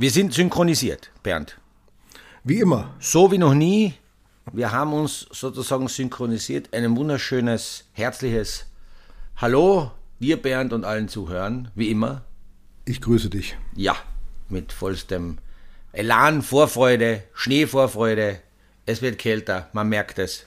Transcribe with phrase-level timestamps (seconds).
[0.00, 1.58] Wir sind synchronisiert, Bernd.
[2.44, 2.94] Wie immer.
[3.00, 3.94] So wie noch nie.
[4.52, 6.72] Wir haben uns sozusagen synchronisiert.
[6.72, 8.66] Ein wunderschönes, herzliches
[9.38, 9.90] Hallo,
[10.20, 12.22] dir Bernd und allen Zuhörern, wie immer.
[12.84, 13.56] Ich grüße dich.
[13.74, 13.96] Ja,
[14.48, 15.38] mit vollstem
[15.90, 18.40] Elan, Vorfreude, Schneevorfreude.
[18.86, 20.46] Es wird kälter, man merkt es.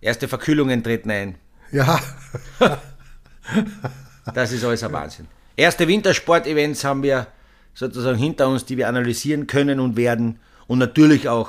[0.00, 1.34] Erste Verkühlungen treten ein.
[1.72, 2.00] Ja.
[4.34, 5.28] das ist alles ein Wahnsinn.
[5.56, 7.26] Erste Wintersportevents haben wir
[7.80, 10.38] sozusagen hinter uns, die wir analysieren können und werden.
[10.66, 11.48] Und natürlich auch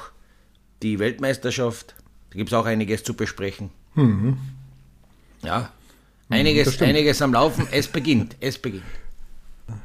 [0.82, 1.94] die Weltmeisterschaft.
[2.32, 3.70] Da gibt es auch einiges zu besprechen.
[3.96, 4.38] Mhm.
[5.44, 5.72] Ja,
[6.30, 7.68] einiges, einiges am Laufen.
[7.72, 8.84] Es beginnt, es beginnt.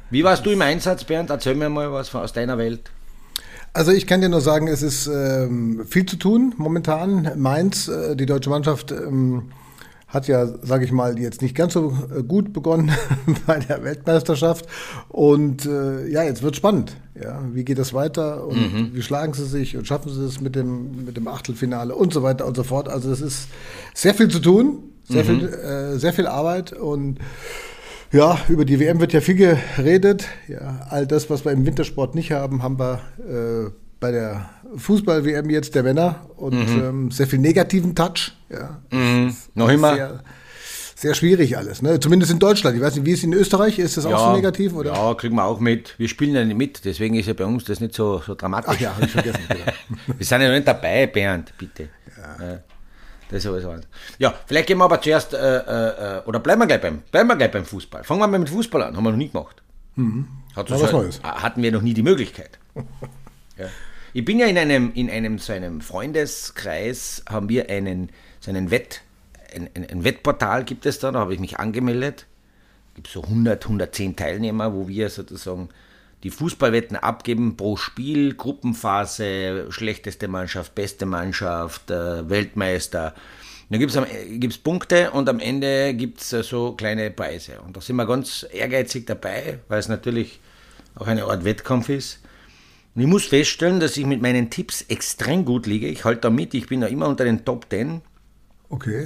[0.09, 1.29] Wie warst du im Einsatz, Bernd?
[1.29, 2.91] Erzähl mir mal was aus deiner Welt.
[3.73, 7.33] Also ich kann dir nur sagen, es ist ähm, viel zu tun momentan.
[7.35, 9.51] Mainz, äh, die deutsche Mannschaft ähm,
[10.07, 12.91] hat ja, sage ich mal, jetzt nicht ganz so äh, gut begonnen
[13.47, 14.65] bei der Weltmeisterschaft.
[15.09, 16.95] Und äh, ja, jetzt wird spannend.
[17.21, 18.89] Ja, wie geht es weiter und mhm.
[18.93, 22.23] wie schlagen sie sich und schaffen sie es mit dem, mit dem Achtelfinale und so
[22.23, 22.87] weiter und so fort.
[22.87, 23.49] Also es ist
[23.93, 25.39] sehr viel zu tun, sehr, mhm.
[25.39, 27.19] viel, äh, sehr viel Arbeit und
[28.13, 30.27] ja, über die WM wird ja viel geredet.
[30.47, 35.49] Ja, all das, was wir im Wintersport nicht haben, haben wir äh, bei der Fußball-WM
[35.49, 36.83] jetzt der Männer und mhm.
[36.83, 38.33] ähm, sehr viel negativen Touch.
[38.49, 38.79] Ja.
[38.91, 39.35] Mhm.
[39.55, 39.95] Noch immer.
[39.95, 40.23] Sehr,
[40.95, 41.99] sehr schwierig alles, ne?
[41.99, 42.75] Zumindest in Deutschland.
[42.75, 43.77] Ich weiß nicht, wie ist es in Österreich?
[43.77, 44.73] Ist das ja, auch so negativ?
[44.73, 44.93] Oder?
[44.93, 45.93] Ja, kriegen wir auch mit.
[45.99, 48.73] Wir spielen ja nicht mit, deswegen ist ja bei uns das nicht so, so dramatisch.
[48.75, 49.41] Ach ja, habe ich vergessen.
[50.17, 51.89] wir sind ja noch nicht dabei, Bernd, bitte.
[52.17, 52.59] Ja.
[53.29, 53.83] Das ist alles
[54.19, 57.35] Ja, vielleicht gehen wir aber zuerst, äh, äh, oder bleiben wir, gleich beim, bleiben wir
[57.35, 58.03] gleich beim Fußball.
[58.03, 59.61] Fangen wir mal mit Fußball an, haben wir noch nie gemacht.
[59.95, 60.27] Mhm.
[60.55, 61.21] Hat was Neues.
[61.21, 62.57] Hatten wir noch nie die Möglichkeit.
[63.57, 63.65] ja.
[64.17, 68.71] Ich bin ja in einem, in einem so einem Freundeskreis, haben wir einen, so einen
[68.71, 69.01] Wett,
[69.53, 72.25] ein, ein, ein Wettportal gibt es da, da habe ich mich angemeldet.
[72.89, 75.69] Es gibt so 100, 110 Teilnehmer, wo wir sozusagen
[76.23, 83.13] die Fußballwetten abgeben pro Spiel, Gruppenphase, schlechteste Mannschaft, beste Mannschaft, äh, Weltmeister.
[83.69, 83.95] Dann gibt
[84.51, 87.61] es Punkte und am Ende gibt es äh, so kleine Preise.
[87.61, 90.39] Und da sind wir ganz ehrgeizig dabei, weil es natürlich
[90.95, 92.21] auch eine Art Wettkampf ist.
[92.97, 95.87] Und ich muss feststellen, dass ich mit meinen Tipps extrem gut liege.
[95.87, 98.01] Ich halte da mit, ich bin da immer unter den Top 10.
[98.69, 99.05] Okay.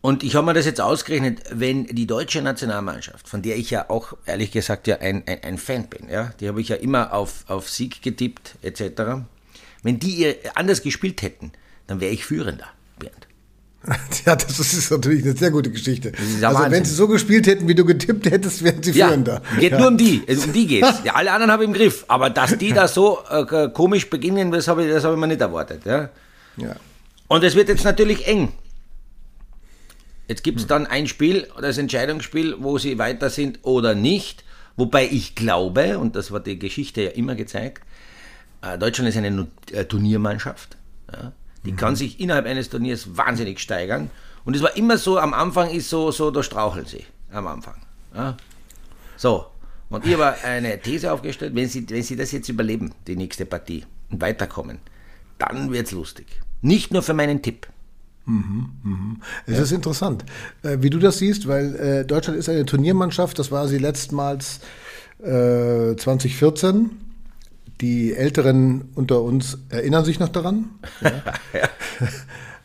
[0.00, 3.88] Und ich habe mir das jetzt ausgerechnet, wenn die deutsche Nationalmannschaft, von der ich ja
[3.88, 7.12] auch ehrlich gesagt ja ein, ein, ein Fan bin, ja, die habe ich ja immer
[7.12, 9.22] auf, auf Sieg getippt etc.,
[9.84, 11.52] wenn die ihr anders gespielt hätten,
[11.86, 12.66] dann wäre ich Führender,
[12.98, 13.28] Bernd.
[14.26, 16.12] Ja, das ist natürlich eine sehr gute Geschichte.
[16.16, 16.72] Also Wahnsinn.
[16.72, 19.42] wenn sie so gespielt hätten, wie du getippt hättest, wären sie ja, führender.
[19.58, 19.78] Geht ja.
[19.78, 20.22] nur um die.
[20.26, 20.88] Um die geht's.
[21.04, 22.04] Ja, alle anderen habe ich im Griff.
[22.08, 25.26] Aber dass die da so äh, komisch beginnen, das habe ich, das hab ich mir
[25.26, 25.84] nicht erwartet.
[25.84, 26.08] Ja.
[26.56, 26.76] ja.
[27.28, 28.52] Und es wird jetzt natürlich eng.
[30.28, 30.68] Jetzt gibt es hm.
[30.68, 34.44] dann ein Spiel, das Entscheidungsspiel, wo sie weiter sind oder nicht.
[34.76, 37.82] Wobei ich glaube, und das war die Geschichte ja immer gezeigt,
[38.62, 40.76] äh, Deutschland ist eine äh, Turniermannschaft.
[41.12, 41.32] Ja.
[41.64, 41.76] Die mhm.
[41.76, 44.10] kann sich innerhalb eines Turniers wahnsinnig steigern.
[44.44, 47.04] Und es war immer so, am Anfang ist so, so da straucheln sie.
[47.32, 47.76] Am Anfang.
[48.14, 48.36] Ja.
[49.16, 49.46] So.
[49.88, 53.46] Und ich habe eine These aufgestellt, wenn sie, wenn sie das jetzt überleben, die nächste
[53.46, 54.78] Partie, und weiterkommen,
[55.38, 56.26] dann wird es lustig.
[56.62, 57.66] Nicht nur für meinen Tipp.
[58.26, 59.22] Mhm, mhm.
[59.46, 59.62] Es ja.
[59.62, 60.24] ist interessant,
[60.62, 64.60] äh, wie du das siehst, weil äh, Deutschland ist eine Turniermannschaft, das war sie letztmals
[65.22, 66.90] äh, 2014
[67.80, 70.66] die Älteren unter uns erinnern sich noch daran.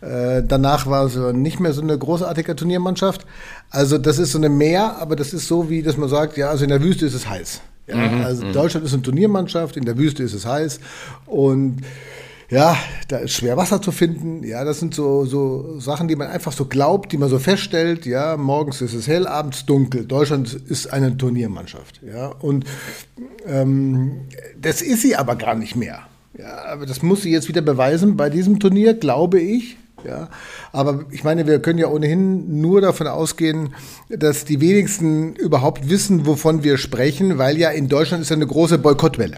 [0.02, 0.38] Ja.
[0.38, 3.26] äh, danach war es nicht mehr so eine großartige Turniermannschaft.
[3.70, 6.50] Also das ist so eine Mehr, aber das ist so, wie dass man sagt, ja,
[6.50, 7.62] also in der Wüste ist es heiß.
[7.88, 8.54] Ja, mhm, also mhm.
[8.54, 10.80] Deutschland ist eine Turniermannschaft, in der Wüste ist es heiß
[11.26, 11.82] und
[12.50, 12.76] ja,
[13.08, 14.44] da ist schwer Wasser zu finden.
[14.44, 18.06] Ja, das sind so, so Sachen, die man einfach so glaubt, die man so feststellt.
[18.06, 20.06] Ja, morgens ist es hell, abends dunkel.
[20.06, 22.02] Deutschland ist eine Turniermannschaft.
[22.04, 22.66] Ja, und
[23.46, 24.22] ähm,
[24.60, 26.00] das ist sie aber gar nicht mehr.
[26.38, 29.78] Ja, aber das muss sie jetzt wieder beweisen bei diesem Turnier, glaube ich.
[30.06, 30.30] Ja,
[30.72, 33.76] aber ich meine, wir können ja ohnehin nur davon ausgehen,
[34.10, 38.78] dass die wenigsten überhaupt wissen, wovon wir sprechen, weil ja in Deutschland ist eine große
[38.78, 39.38] Boykottwelle.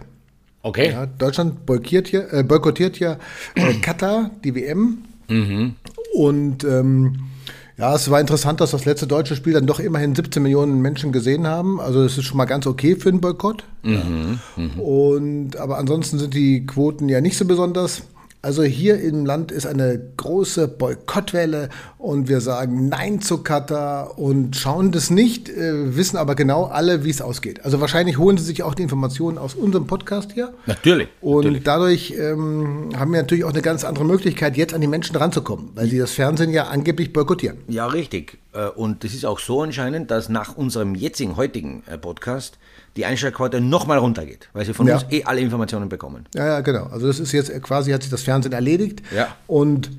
[0.63, 0.91] Okay.
[0.91, 3.17] Ja, Deutschland boykottiert hier, äh, boykottiert ja
[3.55, 4.99] äh, Katar, die WM.
[5.27, 5.75] Mhm.
[6.13, 7.31] Und ähm,
[7.77, 11.11] ja, es war interessant, dass das letzte deutsche Spiel dann doch immerhin 17 Millionen Menschen
[11.11, 11.79] gesehen haben.
[11.79, 13.63] Also das ist schon mal ganz okay für einen Boykott.
[13.81, 14.39] Mhm.
[14.55, 14.79] Mhm.
[14.79, 18.03] Und aber ansonsten sind die Quoten ja nicht so besonders.
[18.43, 24.55] Also hier im Land ist eine große Boykottwelle und wir sagen Nein zu Katar und
[24.55, 27.63] schauen das nicht, äh, wissen aber genau alle, wie es ausgeht.
[27.63, 30.53] Also wahrscheinlich holen sie sich auch die Informationen aus unserem Podcast hier.
[30.65, 31.07] Natürlich.
[31.21, 31.63] Und natürlich.
[31.63, 35.69] dadurch ähm, haben wir natürlich auch eine ganz andere Möglichkeit, jetzt an die Menschen ranzukommen,
[35.75, 37.57] weil sie das Fernsehen ja angeblich boykottieren.
[37.67, 38.39] Ja, richtig.
[38.53, 42.57] Äh, Und das ist auch so anscheinend, dass nach unserem jetzigen, heutigen äh, Podcast
[42.97, 44.95] die Einschaltquote nochmal runtergeht, weil sie von Ja.
[44.95, 46.25] uns eh alle Informationen bekommen.
[46.35, 46.85] Ja, ja, genau.
[46.87, 49.01] Also das ist jetzt quasi, hat sich das Fernsehen erledigt.
[49.15, 49.29] Ja.
[49.47, 49.91] Und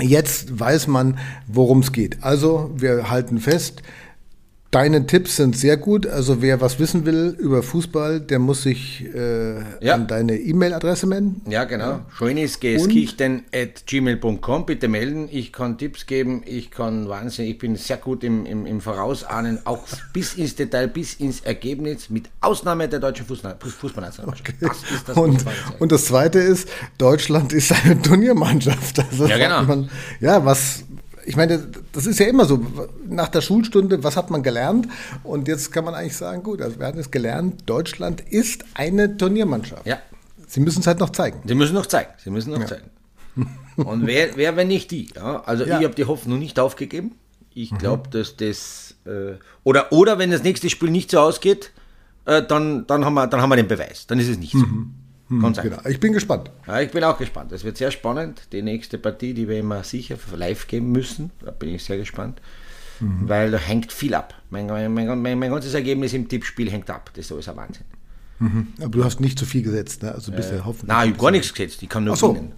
[0.00, 2.22] jetzt weiß man, worum es geht.
[2.22, 3.82] Also wir halten fest,
[4.72, 6.06] deine Tipps sind sehr gut.
[6.08, 9.94] Also wer was wissen will über Fußball, der muss sich äh, Ja.
[9.94, 11.40] an deine E-Mail-Adresse melden.
[11.48, 12.00] Ja, genau.
[12.18, 14.66] schönisgskichten.gmail.com.
[14.66, 15.28] Bitte melden.
[15.30, 16.42] Ich kann Tipps geben.
[16.46, 17.46] Ich kann Wahnsinn.
[17.46, 22.10] Ich bin sehr gut im, im, im Vorausahnen, auch bis ins Detail, bis ins Ergebnis,
[22.10, 24.54] mit Ausnahme der deutschen Fußballnationalmannschaft.
[24.60, 25.44] Das ist das und,
[25.78, 26.68] und das Zweite ist,
[26.98, 28.98] Deutschland ist eine Turniermannschaft.
[29.10, 29.62] Also Ja, genau.
[29.64, 29.90] Man,
[30.20, 30.84] ja, was,
[31.24, 32.64] ich meine, das ist ja immer so.
[33.08, 34.88] Nach der Schulstunde, was hat man gelernt?
[35.22, 39.16] Und jetzt kann man eigentlich sagen, gut, also wir haben es gelernt, Deutschland ist eine
[39.16, 39.86] Turniermannschaft.
[39.86, 39.98] Ja.
[40.46, 41.40] Sie müssen es halt noch zeigen.
[41.46, 42.10] Sie müssen noch zeigen.
[42.22, 42.90] Sie müssen noch zeigen.
[43.76, 45.08] Und wer, wer, wenn nicht die?
[45.14, 45.42] Ja?
[45.46, 45.78] Also Ja.
[45.78, 47.12] ich habe die Hoffnung nicht aufgegeben.
[47.54, 49.34] Ich glaube, dass das äh,
[49.64, 51.70] oder oder wenn das nächste Spiel nicht so ausgeht,
[52.24, 54.06] äh, dann, dann haben wir dann haben wir den Beweis.
[54.06, 54.64] Dann ist es nicht so.
[55.40, 55.78] Ganz einfach.
[55.78, 55.88] Genau.
[55.88, 56.50] Ich bin gespannt.
[56.66, 57.52] Ja, ich bin auch gespannt.
[57.52, 58.42] Es wird sehr spannend.
[58.52, 62.40] Die nächste Partie, die wir immer sicher live geben müssen, da bin ich sehr gespannt.
[63.00, 64.32] Weil da hängt viel ab.
[64.50, 67.10] Mein, mein, mein, mein ganzes Ergebnis im Tippspiel hängt ab.
[67.14, 67.84] Das ist sowieso Wahnsinn.
[68.80, 70.12] Aber du hast nicht zu viel gesetzt, ne?
[70.12, 70.88] Also bist ja hoffentlich.
[70.88, 71.82] Nein, ich habe gar nichts gesetzt.
[71.82, 72.32] Ich kann nur so.
[72.32, 72.52] gewinnen.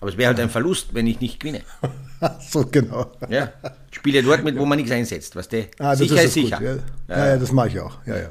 [0.00, 1.62] Aber es wäre halt ein Verlust, wenn ich nicht gewinne.
[2.40, 3.12] So, genau.
[3.28, 3.52] Ja.
[3.92, 5.36] Spiele dort mit, wo man nichts einsetzt.
[5.36, 5.48] Was
[5.78, 6.56] Ah, das sicher ist ist sicher.
[6.58, 6.82] Gut.
[7.08, 7.16] Ja.
[7.16, 7.26] Ja.
[7.28, 7.96] ja, das mache ich auch.
[8.06, 8.28] Ja, ja.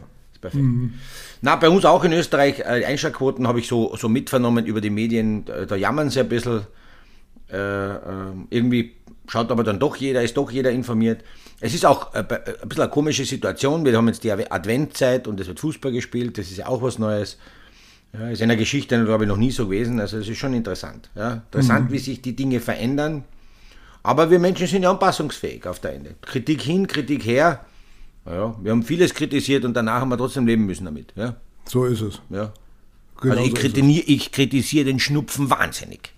[0.49, 0.65] Perfekt.
[1.41, 4.89] Na, bei uns auch in Österreich, äh, Einschaltquoten habe ich so, so mitvernommen über die
[4.89, 6.61] Medien, da, da jammern sie ein bisschen.
[7.51, 7.97] Äh, äh,
[8.49, 8.93] irgendwie
[9.27, 11.23] schaut aber dann doch jeder, ist doch jeder informiert.
[11.59, 13.85] Es ist auch äh, bei- ein bisschen eine komische Situation.
[13.85, 16.99] Wir haben jetzt die Adventzeit und es wird Fußball gespielt, das ist ja auch was
[16.99, 17.37] Neues.
[18.13, 19.99] Ja, ist in der Geschichte, glaube ich, noch nie so gewesen.
[19.99, 21.09] Also es ist schon interessant.
[21.15, 21.33] Ja.
[21.51, 23.23] Interessant, wie sich die Dinge verändern.
[24.03, 26.15] Aber wir Menschen sind ja anpassungsfähig auf der Ende.
[26.21, 27.65] Kritik hin, Kritik her.
[28.29, 31.13] Ja, wir haben vieles kritisiert und danach haben wir trotzdem leben müssen damit.
[31.15, 31.35] Ja,
[31.65, 32.19] So ist es.
[32.29, 32.51] ja.
[33.21, 36.11] Genau also ich, so kritisiere, ich kritisiere den Schnupfen wahnsinnig.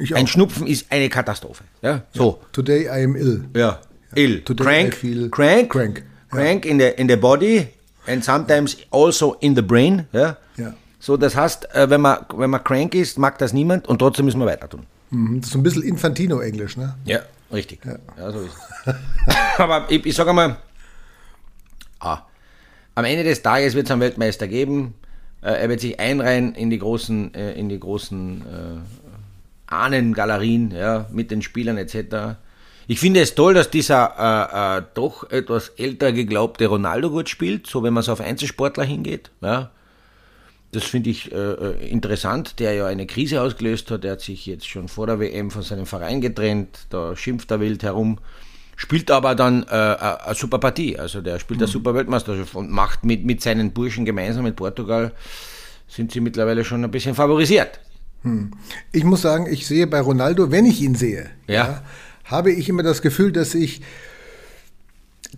[0.00, 0.26] Ich Ein.
[0.26, 1.64] Schnupfen ist eine Katastrophe.
[1.82, 2.40] Ja, so.
[2.52, 3.44] Today I am ill.
[3.54, 3.80] Ja.
[4.14, 4.40] Ill.
[4.42, 4.94] Today crank.
[4.94, 5.70] I feel crank.
[5.70, 5.98] crank.
[6.32, 6.38] Ja.
[6.38, 7.68] Crank in the, in the body
[8.06, 10.06] and sometimes also in the brain.
[10.12, 10.36] Ja.
[10.56, 10.72] Ja.
[10.98, 14.24] So, das heißt, äh, wenn man, wenn man crank ist, mag das niemand und trotzdem
[14.24, 14.86] müssen wir weiter tun.
[15.10, 16.94] Mhm, Das ist so ein bisschen Infantino-Englisch, ne?
[17.04, 17.20] Ja,
[17.52, 17.80] richtig.
[17.84, 18.52] Ja, so ist
[18.86, 18.94] es.
[19.58, 20.56] Aber ich, ich sage mal,
[22.04, 22.26] ah,
[22.94, 24.94] am Ende des Tages wird es einen Weltmeister geben.
[25.42, 31.06] Äh, er wird sich einreihen in die großen, äh, in die großen äh, Ahnengalerien, ja,
[31.10, 32.36] mit den Spielern etc.
[32.86, 37.66] Ich finde es toll, dass dieser äh, äh, doch etwas älter geglaubte Ronaldo gut spielt,
[37.66, 39.30] so wenn man so auf Einzelsportler hingeht.
[39.40, 39.70] Ja.
[40.72, 44.04] Das finde ich äh, interessant, der ja eine Krise ausgelöst hat.
[44.04, 47.60] Der hat sich jetzt schon vor der WM von seinem Verein getrennt, da schimpft er
[47.60, 48.18] wild herum,
[48.76, 50.98] spielt aber dann äh, äh, eine super Partie.
[50.98, 55.12] Also der spielt eine super Weltmeisterschaft und macht mit, mit seinen Burschen gemeinsam mit Portugal,
[55.88, 57.80] sind sie mittlerweile schon ein bisschen favorisiert.
[58.92, 61.82] Ich muss sagen, ich sehe bei Ronaldo, wenn ich ihn sehe, Ja.
[62.24, 63.82] habe ich immer das Gefühl, dass ich,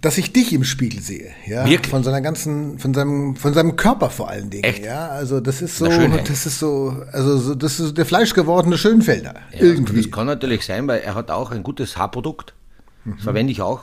[0.01, 1.91] dass ich dich im Spiegel sehe, ja, Wirklich?
[1.91, 4.85] von seiner ganzen, von seinem, von seinem Körper vor allen Dingen, Echt?
[4.85, 9.35] ja, also das ist so, das ist so, also so, das ist der fleischgewordene Schönfelder
[9.53, 10.03] Ja, irgendwie.
[10.03, 12.55] Das kann natürlich sein, weil er hat auch ein gutes Haarprodukt.
[13.15, 13.83] Das verwende ich auch.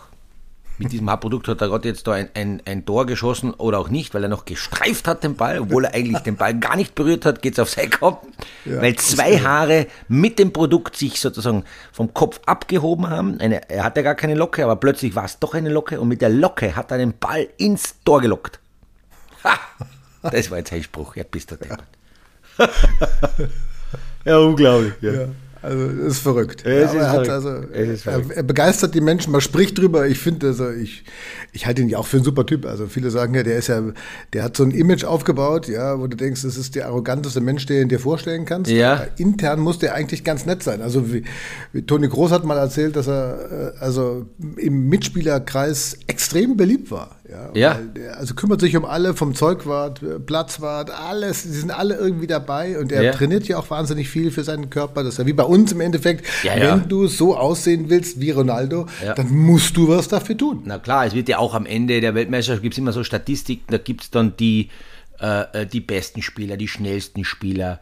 [0.79, 3.89] Mit diesem Haarprodukt hat er gerade jetzt da ein, ein, ein Tor geschossen oder auch
[3.89, 6.95] nicht, weil er noch gestreift hat den Ball, obwohl er eigentlich den Ball gar nicht
[6.95, 8.25] berührt hat, geht es auf sein Kopf.
[8.65, 13.39] Ja, weil zwei Haare mit dem Produkt sich sozusagen vom Kopf abgehoben haben.
[13.39, 16.21] Eine, er hatte gar keine Locke, aber plötzlich war es doch eine Locke und mit
[16.21, 18.59] der Locke hat er den Ball ins Tor gelockt.
[19.43, 19.59] Ha!
[20.23, 21.83] Das war jetzt ein Spruch, ja, bist du deppert.
[24.25, 24.93] ja, unglaublich.
[25.01, 25.11] Ja.
[25.11, 25.27] Ja,
[25.63, 26.65] also ist verrückt.
[26.65, 27.29] Es aber ist er, verrückt.
[27.29, 28.31] also, Es ist verrückt.
[28.31, 30.05] er, er begeistert die Menschen, man spricht drüber.
[30.07, 31.05] Ich finde, also ich,
[31.53, 32.65] ich halte ihn ja auch für einen super Typ.
[32.65, 33.81] Also viele sagen ja, der ist ja,
[34.33, 37.65] der hat so ein Image aufgebaut, ja, wo du denkst, das ist der arroganteste Mensch,
[37.65, 38.69] den du dir vorstellen kannst.
[38.69, 38.93] Ja.
[38.93, 40.81] Aber intern muss der eigentlich ganz nett sein.
[40.81, 41.23] Also wie,
[41.71, 44.25] wie Toni Groß hat mal erzählt, dass er äh, also
[44.57, 47.15] im Mitspielerkreis extrem beliebt war.
[47.29, 47.73] Ja, Ja.
[47.75, 51.43] Der, also kümmert sich um alle, vom Zeugwart, äh, Platzwart, alles.
[51.43, 53.11] Die sind alle irgendwie dabei und er Ja.
[53.13, 55.03] trainiert ja auch wahnsinnig viel für seinen Körper.
[55.03, 56.25] Das ist ja wie bei uns im Endeffekt.
[56.43, 56.55] Ja.
[56.55, 60.63] Wenn du so aussehen willst wie Ronaldo, dann musst du was dafür tun.
[60.65, 63.65] Na klar, es wird ja auch am Ende der Weltmeisterschaft gibt es immer so Statistiken,
[63.69, 64.69] da gibt es dann die,
[65.21, 67.79] äh, äh, die besten Spieler, die schnellsten Spieler,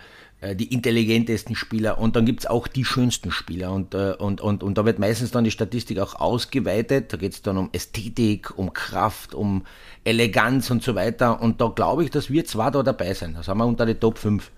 [0.55, 4.63] die intelligentesten Spieler und dann gibt es auch die schönsten Spieler und, äh, und, und,
[4.63, 7.13] und da wird meistens dann die Statistik auch ausgeweitet.
[7.13, 9.63] Da geht es dann um Ästhetik, um Kraft, um
[10.03, 11.41] Eleganz und so weiter.
[11.41, 13.35] Und da glaube ich, dass wir zwar da dabei sein.
[13.35, 14.49] Da sind wir unter die Top 5.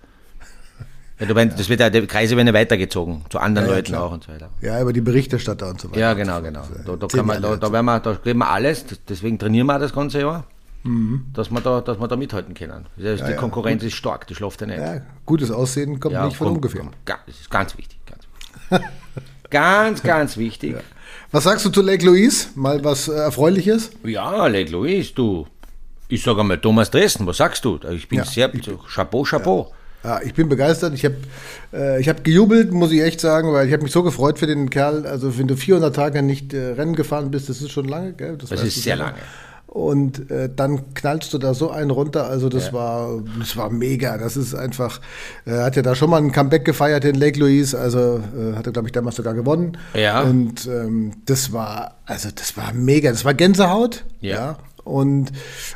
[1.19, 3.77] Ja, du meinst, das wird ja, die Kreise werden ja weitergezogen, zu anderen Ja, ja,
[3.77, 4.03] Leuten klar.
[4.03, 4.49] auch und so weiter.
[4.61, 5.99] Ja, über die Berichterstatter und so weiter.
[5.99, 6.63] Ja, genau, genau.
[6.85, 9.75] Da, da, kann man, da, da, werden wir, da geben wir alles, deswegen trainieren wir
[9.75, 10.45] auch das ganze Jahr,
[10.83, 11.25] Mhm.
[11.33, 12.85] dass, wir da, dass wir da mithalten können.
[12.97, 14.79] Das ist, die ja, Konkurrenz ist stark, die schläft ja nicht.
[14.79, 16.85] Ja, gutes Aussehen kommt Ja, nicht von komm, ungefähr.
[17.05, 17.99] Das ist ganz wichtig.
[18.05, 18.27] Ganz,
[18.69, 18.89] wichtig.
[19.49, 20.75] ganz, ganz wichtig.
[21.31, 22.49] Was sagst du zu Lake Louise?
[22.55, 23.91] Mal was äh, Erfreuliches?
[24.03, 25.47] Ja, Lek Louis, du.
[26.09, 27.79] Ich sage einmal, Thomas Dresden, was sagst du?
[27.91, 28.51] Ich bin Ja, sehr.
[28.93, 29.73] Chapeau, Chapeau.
[30.03, 30.93] Ja, ich bin begeistert.
[30.93, 31.15] Ich habe
[31.71, 34.47] äh, ich hab gejubelt, muss ich echt sagen, weil ich habe mich so gefreut für
[34.47, 35.07] den Kerl.
[35.07, 38.37] Also wenn du 400 Tage nicht äh, Rennen gefahren bist, das ist schon lange, gell?
[38.37, 39.11] Das weißt ist sehr selber.
[39.11, 39.17] lange.
[39.73, 42.27] Und äh, dann knallst du da so einen runter.
[42.27, 44.19] Also das war das war mega.
[44.19, 45.01] Das ist einfach.
[45.45, 47.75] Er hat ja da schon mal ein Comeback gefeiert in Lake Louise.
[47.75, 49.79] Also äh, hat er glaube ich damals sogar gewonnen.
[49.95, 50.21] Ja.
[50.21, 53.09] Und ähm, das war also das war mega.
[53.09, 54.05] Das war Gänsehaut.
[54.21, 54.59] Ja.
[54.83, 55.31] Und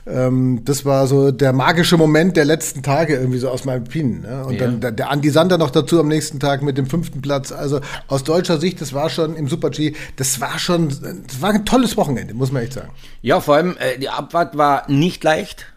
[0.06, 4.22] ähm, das war so der magische Moment der letzten Tage irgendwie so aus meinem Pin.
[4.22, 4.46] Ne?
[4.46, 4.66] Und Ja.
[4.66, 7.52] dann der, der Andi Sander noch dazu am nächsten Tag mit dem fünften Platz.
[7.52, 11.66] Also aus deutscher Sicht, das war schon im Super-G, das war schon, das war ein
[11.66, 12.90] tolles Wochenende, muss man echt sagen.
[13.22, 15.68] Ja, vor allem, äh, die Abfahrt war nicht leicht.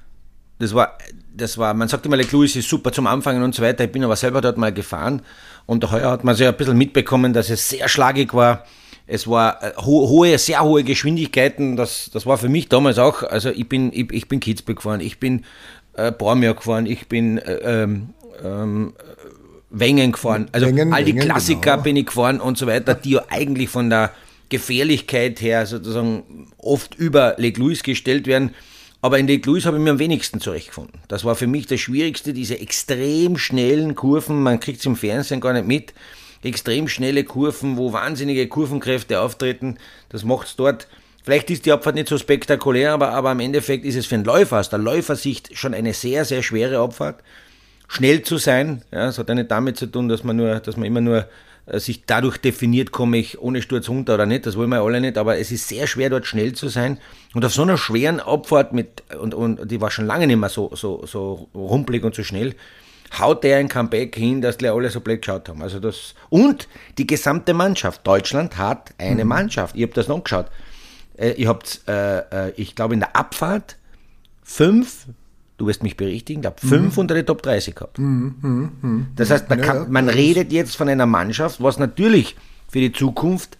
[0.58, 0.98] Das war,
[1.34, 3.84] das war, man sagt immer, Lake Louis ist super zum Anfangen und so weiter.
[3.84, 5.22] Ich bin aber selber dort mal gefahren
[5.66, 8.64] und heuer hat man so ein bisschen mitbekommen, dass es sehr schlagig war.
[9.10, 11.76] Es war äh, ho hohe, sehr hohe Geschwindigkeiten.
[11.76, 13.24] Das, das war für mich damals auch.
[13.24, 15.44] Also ich bin, ich, ich bin Kitzbühel gefahren, ich bin
[15.94, 18.10] äh, Bormio gefahren, ich bin äh, ähm,
[18.44, 18.92] ähm,
[19.70, 20.48] Wengen gefahren.
[20.52, 21.82] Also Wengen, all die Wengen, Klassiker genau.
[21.82, 24.12] bin ich gefahren und so weiter, die ja eigentlich von der
[24.48, 28.54] Gefährlichkeit her sozusagen oft über Lake Louise gestellt werden.
[29.02, 31.00] Aber in Lake Louise habe ich mir am wenigsten zurechtgefunden.
[31.08, 35.40] Das war für mich das Schwierigste, diese extrem schnellen Kurven, man kriegt es im Fernsehen
[35.40, 35.94] gar nicht mit,
[36.42, 39.78] extrem schnelle Kurven, wo wahnsinnige Kurvenkräfte auftreten,
[40.08, 40.88] das macht es dort.
[41.22, 44.24] Vielleicht ist die Abfahrt nicht so spektakulär, aber, aber im Endeffekt ist es für einen
[44.24, 47.22] Läufer aus der Läufersicht schon eine sehr, sehr schwere Abfahrt
[47.88, 48.82] schnell zu sein.
[48.92, 51.28] Ja, das hat ja nicht damit zu tun, dass man nur, dass man immer nur
[51.66, 54.46] äh, sich dadurch definiert, komme ich ohne Sturz runter oder nicht.
[54.46, 56.98] Das wollen wir alle nicht, aber es ist sehr schwer, dort schnell zu sein.
[57.34, 60.48] Und auf so einer schweren Abfahrt mit, und, und die war schon lange nicht mehr
[60.48, 62.54] so, so, so rumpelig und so schnell,
[63.18, 65.62] haut der ein Comeback hin, dass die alle so blöd geschaut haben.
[65.62, 68.06] Also das, und die gesamte Mannschaft.
[68.06, 69.74] Deutschland hat eine Mannschaft.
[69.76, 70.46] Ich habe das noch angeschaut.
[71.16, 73.76] Äh, Ihr habt, äh, äh, ich glaube, in der Abfahrt
[74.42, 75.06] fünf,
[75.58, 77.98] du wirst mich berichtigen, glaube fünf unter die Top 30 gehabt.
[79.16, 82.36] Das heißt, Ja, kann, man redet jetzt von einer Mannschaft, was natürlich
[82.68, 83.58] für die Zukunft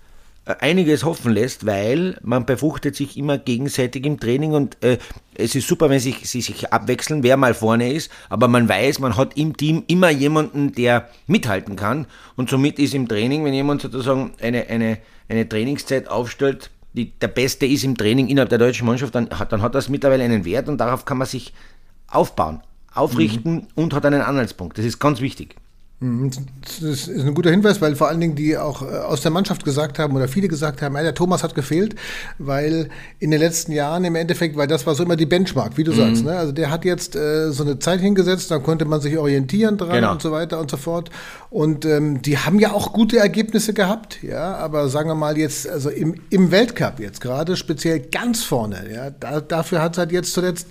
[0.60, 4.98] einiges hoffen lässt, weil man befruchtet sich immer gegenseitig im Training und äh,
[5.34, 8.98] es ist super, wenn sich, sie sich abwechseln, wer mal vorne ist, aber man weiß,
[8.98, 13.54] man hat im Team immer jemanden, der mithalten kann und somit ist im Training, wenn
[13.54, 18.58] jemand sozusagen eine, eine, eine Trainingszeit aufstellt, die der Beste ist im Training innerhalb der
[18.58, 21.52] deutschen Mannschaft, dann dann hat das mittlerweile einen Wert und darauf kann man sich
[22.08, 22.60] aufbauen,
[22.92, 24.76] aufrichten und hat einen Anhaltspunkt.
[24.78, 25.54] Das ist ganz wichtig.
[26.02, 29.64] Das ist ein guter Hinweis, weil vor allen Dingen die auch äh, aus der Mannschaft
[29.66, 31.94] gesagt haben oder viele gesagt haben, ja, der Thomas hat gefehlt,
[32.38, 32.88] weil
[33.18, 35.92] in den letzten Jahren im Endeffekt, weil das war so immer die Benchmark, wie du
[35.92, 36.24] sagst.
[36.24, 36.32] Ne?
[36.34, 39.90] Also der hat jetzt äh, so eine Zeit hingesetzt, da konnte man sich orientieren dran
[39.90, 40.12] Genau.
[40.12, 41.10] und so weiter und so fort.
[41.50, 45.68] Und ähm, die haben ja auch gute Ergebnisse gehabt, ja, aber sagen wir mal jetzt,
[45.68, 50.12] also im, im Weltcup jetzt gerade, speziell ganz vorne, ja, da, dafür hat es halt
[50.12, 50.66] jetzt zuletzt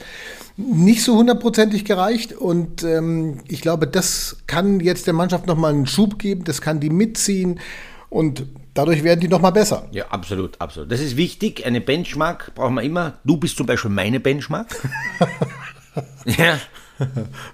[0.60, 5.88] nicht so hundertprozentig gereicht und ähm, ich glaube, das kann jetzt der Mannschaft nochmal einen
[5.88, 7.60] Schub geben, das kann die mitziehen
[8.10, 9.88] und dadurch werden die nochmal besser.
[9.92, 10.92] Ja, absolut, absolut.
[10.92, 11.66] Das ist wichtig.
[11.66, 13.13] Eine Benchmark brauchen wir immer.
[13.24, 14.68] Du bist zum Beispiel meine Benchmark.
[16.25, 16.58] ja.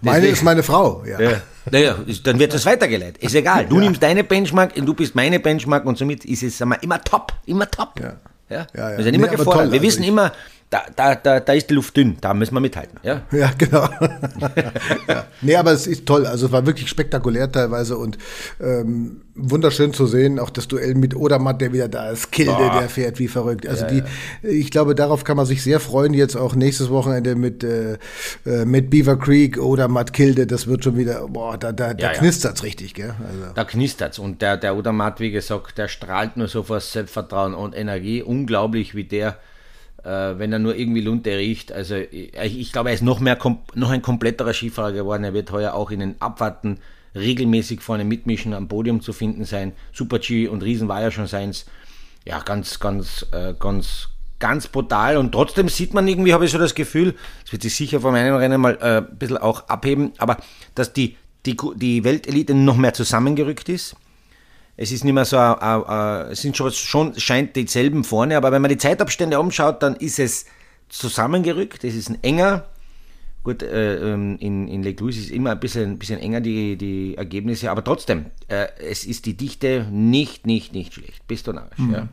[0.01, 1.19] Meine Deswegen- ist meine Frau, ja.
[1.21, 1.41] Ja.
[1.71, 3.21] Naja, dann wird das weitergeleitet.
[3.21, 3.65] Ist egal.
[3.67, 7.01] Du nimmst deine Benchmark und du bist meine Benchmark und somit ist es wir, immer
[7.03, 7.33] top.
[7.45, 7.99] Immer top.
[7.99, 8.13] Ja.
[8.49, 8.67] Ja?
[8.75, 8.97] Ja, ja.
[8.97, 9.63] Wir sind immer Nee, gefordert.
[9.63, 10.31] toll, Wir also wissen immer,
[10.71, 12.17] da, da, da, da ist die Luft dünn.
[12.21, 12.99] Da müssen wir mithalten.
[13.03, 13.21] Ja?
[13.31, 13.83] Ja, genau.
[15.07, 15.25] ja.
[15.41, 16.25] Nee, aber es ist toll.
[16.25, 18.17] Also es war wirklich spektakulär teilweise und
[18.59, 20.39] ähm, wunderschön zu sehen.
[20.39, 22.31] Auch das Duell mit Odermatt, der wieder da ist.
[22.31, 22.79] Kilde, Boah.
[22.79, 23.67] der fährt wie verrückt.
[23.67, 24.03] Also die,
[24.41, 26.13] ich glaube, darauf kann man sich sehr freuen.
[26.13, 27.97] Jetzt auch nächstes Wochenende mit, äh,
[28.45, 30.47] äh, mit Beaver Creek, Odermatt, Kilde.
[30.47, 32.19] Das wird schon wieder, boah, da, da, da Ja, ja.
[32.19, 33.13] knistert's richtig, gell?
[33.27, 33.53] Also.
[33.53, 34.17] Da knistert's.
[34.17, 38.23] Und der, der Odermatt, wie gesagt, der strahlt nur so vor Selbstvertrauen und Energie.
[38.23, 39.37] Unglaublich, wie der,
[40.09, 41.71] wenn er nur irgendwie Lunte riecht.
[41.71, 43.37] Also ich, ich glaube, er ist noch mehr
[43.73, 45.23] noch ein kompletterer Skifahrer geworden.
[45.23, 46.79] Er wird heuer auch in den Abfahrten
[47.15, 49.73] regelmäßig vorne mitmischen, am Podium zu finden sein.
[49.93, 51.65] Super G und Riesen war ja schon seins.
[52.25, 54.09] Ja, ganz, ganz, äh, ganz,
[54.39, 55.17] ganz brutal.
[55.17, 58.11] Und trotzdem sieht man irgendwie, habe ich so das Gefühl, es wird sich sicher von
[58.11, 60.37] meinem Rennen mal äh, ein bisschen auch abheben, aber
[60.75, 63.95] dass die die, die Weltelite noch mehr zusammengerückt ist.
[64.77, 68.51] Es ist nicht mehr so, äh, äh, es sind schon, schon scheint dieselben vorne, aber
[68.51, 70.45] wenn man die Zeitabstände umschaut, dann ist es
[70.89, 71.83] zusammengerückt.
[71.83, 72.65] Es ist ein enger.
[73.43, 76.77] Gut, äh, ähm, in, in Lake Louise ist immer ein bisschen, ein bisschen enger die,
[76.77, 81.27] die Ergebnisse, aber trotzdem, äh, es ist die Dichte nicht, nicht, nicht schlecht.
[81.27, 81.93] Bist du narrisch, mhm.
[81.93, 82.09] ja.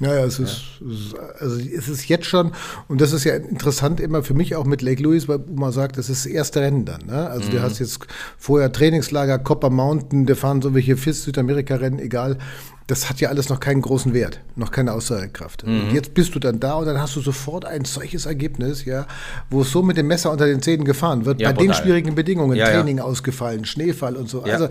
[0.00, 1.20] Ja, ja, es ist, ja.
[1.38, 2.52] also es ist jetzt schon,
[2.88, 5.98] und das ist ja interessant immer für mich auch mit Lake Louise, weil man sagt,
[5.98, 7.04] das ist das erste Rennen dann.
[7.04, 7.28] Ne?
[7.28, 7.52] Also mhm.
[7.52, 8.00] du hast jetzt
[8.38, 12.38] vorher Trainingslager, Copper Mountain, der fahren so welche FIS Südamerika-Rennen, egal.
[12.86, 15.66] Das hat ja alles noch keinen großen Wert, noch keine Aussagekraft.
[15.66, 15.82] Mhm.
[15.82, 19.06] Und jetzt bist du dann da und dann hast du sofort ein solches Ergebnis, ja,
[19.50, 21.68] wo es so mit dem Messer unter den Zähnen gefahren wird, ja, bei brutal.
[21.68, 24.42] den schwierigen Bedingungen, ja, Training ausgefallen, Schneefall und so.
[24.42, 24.70] Also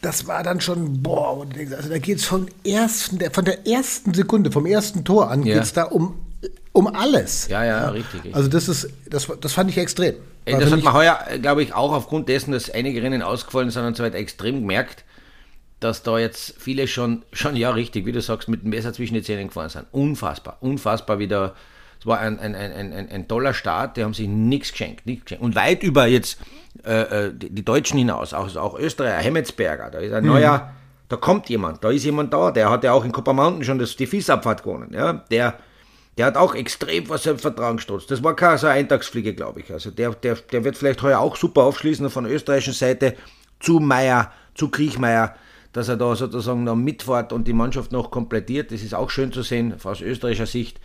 [0.00, 2.48] das war dann schon, boah, also da geht es von,
[3.32, 5.54] von der ersten Sekunde, vom ersten Tor an, ja.
[5.54, 6.18] geht es da um,
[6.72, 7.48] um alles.
[7.48, 8.34] Ja, ja, ja, richtig, richtig.
[8.34, 10.14] Also das ist, das, das fand ich extrem.
[10.44, 13.84] Ey, das hat man heuer, glaube ich, auch aufgrund dessen, dass einige Rennen ausgefallen sind
[13.84, 15.04] und so weiter, extrem gemerkt,
[15.80, 19.14] dass da jetzt viele schon, schon ja richtig, wie du sagst, mit dem Messer zwischen
[19.14, 19.86] die Zähne gefahren sind.
[19.92, 21.54] Unfassbar, unfassbar wieder.
[22.00, 25.24] Es war ein, ein, ein, ein, ein toller Start, die haben sich nichts geschenkt, nichts
[25.24, 25.44] geschenkt.
[25.44, 26.38] Und weit über jetzt
[26.84, 30.30] äh, äh, die, die, Deutschen hinaus, auch, auch Österreicher, Hemmetsberger, da ist ein mhm.
[30.30, 30.70] neuer,
[31.08, 33.78] da kommt jemand, da ist jemand da, der hat ja auch in Copper Mountain schon
[33.78, 35.58] das, die Fiesabfahrt gewonnen, ja, der,
[36.16, 38.10] der hat auch extrem vor Selbstvertrauen gestutzt.
[38.10, 39.72] Das war keine so eine Eintagsfliege, glaube ich.
[39.72, 43.14] Also der, der, der wird vielleicht heuer auch super aufschließen von der österreichischen Seite
[43.60, 45.36] zu Meier, zu Kriechmeier,
[45.72, 48.72] dass er da sozusagen noch mitfährt und die Mannschaft noch komplettiert.
[48.72, 50.80] Das ist auch schön zu sehen aus österreichischer Sicht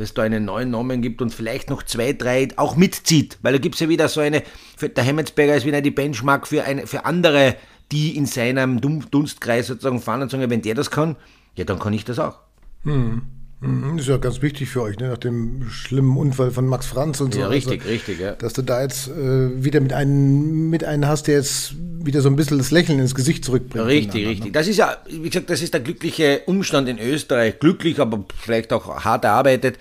[0.00, 3.38] dass es da einen neuen Namen gibt und vielleicht noch zwei, drei auch mitzieht.
[3.42, 4.42] Weil da gibt es ja wieder so eine,
[4.80, 7.54] der Hemmetsberger ist wieder die Benchmark für, eine, für andere,
[7.92, 11.16] die in seinem Dunstkreis sozusagen fahren und sagen, wenn der das kann,
[11.54, 12.38] ja, dann kann ich das auch.
[12.84, 13.20] Hm.
[13.62, 15.08] Mhm, ist ja ganz wichtig für euch, ne?
[15.08, 17.40] nach dem schlimmen Unfall von Max Franz und so.
[17.40, 18.32] Ja, richtig, also, richtig, ja.
[18.32, 22.30] Dass du da jetzt äh, wieder mit einem, mit einem hast, der jetzt wieder so
[22.30, 23.86] ein bisschen das Lächeln ins Gesicht zurückbringt.
[23.86, 24.46] Richtig, richtig.
[24.46, 24.52] Ne?
[24.52, 27.58] Das ist ja, wie gesagt, das ist der glückliche Umstand in Österreich.
[27.58, 29.78] Glücklich, aber vielleicht auch hart erarbeitet.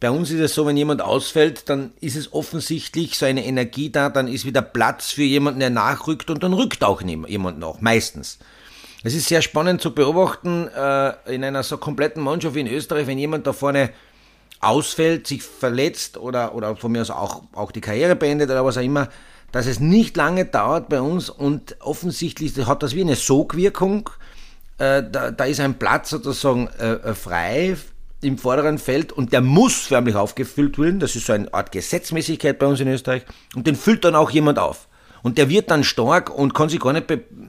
[0.00, 3.90] Bei uns ist es so, wenn jemand ausfällt, dann ist es offensichtlich so eine Energie
[3.90, 7.80] da, dann ist wieder Platz für jemanden, der nachrückt und dann rückt auch jemand nach,
[7.80, 8.38] meistens.
[9.06, 13.06] Es ist sehr spannend zu beobachten äh, in einer so kompletten Mannschaft wie in Österreich,
[13.06, 13.90] wenn jemand da vorne
[14.60, 18.78] ausfällt, sich verletzt oder, oder von mir aus auch, auch die Karriere beendet oder was
[18.78, 19.10] auch immer,
[19.52, 24.08] dass es nicht lange dauert bei uns und offensichtlich hat das wie eine Sogwirkung.
[24.78, 27.76] Äh, da, da, ist ein Platz sozusagen äh, äh, frei
[28.22, 30.98] im vorderen Feld und der muss förmlich aufgefüllt werden.
[30.98, 33.24] Das ist so eine Art Gesetzmäßigkeit bei uns in Österreich
[33.54, 34.88] und den füllt dann auch jemand auf.
[35.24, 37.06] Und der wird dann stark und kann sich gar nicht,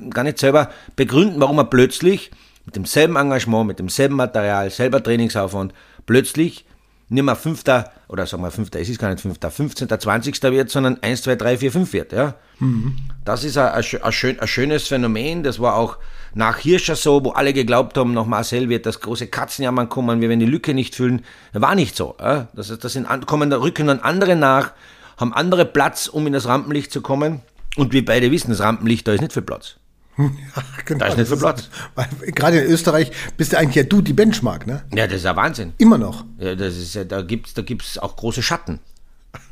[0.09, 2.31] gar nicht selber begründen, warum er plötzlich
[2.65, 5.73] mit demselben Engagement, mit demselben Material, selber Trainingsaufwand,
[6.05, 6.65] plötzlich
[7.09, 10.41] nicht mehr Fünfter, oder sagen wir Fünfter, es ist gar nicht Fünfter, 15., 20.
[10.43, 12.13] wird, sondern 1, 2, 3, 4, 5 wird.
[12.13, 12.35] Ja?
[12.59, 12.95] Mhm.
[13.25, 15.43] Das ist ein, ein, schön, ein, schönes Phänomen.
[15.43, 15.97] Das war auch
[16.33, 20.29] nach Hirscher so, wo alle geglaubt haben, nach Marcel wird das große Katzenjammern kommen, wir
[20.29, 21.25] werden die Lücke nicht füllen.
[21.51, 22.15] War nicht so.
[22.19, 22.47] Ja?
[22.53, 24.71] Das, das sind, kommen, da rücken dann andere nach,
[25.17, 27.41] haben andere Platz, um in das Rampenlicht zu kommen.
[27.75, 29.75] Und wir beide wissen, das Rampenlicht, da ist nicht viel Platz.
[30.17, 30.99] Ja, genau.
[30.99, 31.69] Da ist nicht viel Platz.
[31.95, 34.83] Weil, gerade in Österreich bist du eigentlich ja du die Benchmark, ne?
[34.93, 35.73] Ja, das ist ja Wahnsinn.
[35.77, 36.23] Immer noch.
[36.37, 38.79] Ja, das ist ja, da gibt es da gibt's auch große Schatten.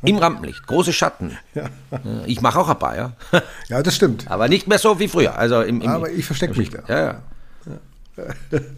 [0.02, 1.36] Im Rampenlicht, große Schatten.
[1.54, 1.68] Ja.
[2.26, 3.12] Ich mache auch ein paar, ja.
[3.68, 4.30] Ja, das stimmt.
[4.30, 5.38] Aber nicht mehr so wie früher.
[5.38, 6.82] Also im, im Aber ich verstecke mich da.
[6.88, 7.22] Ja, ja.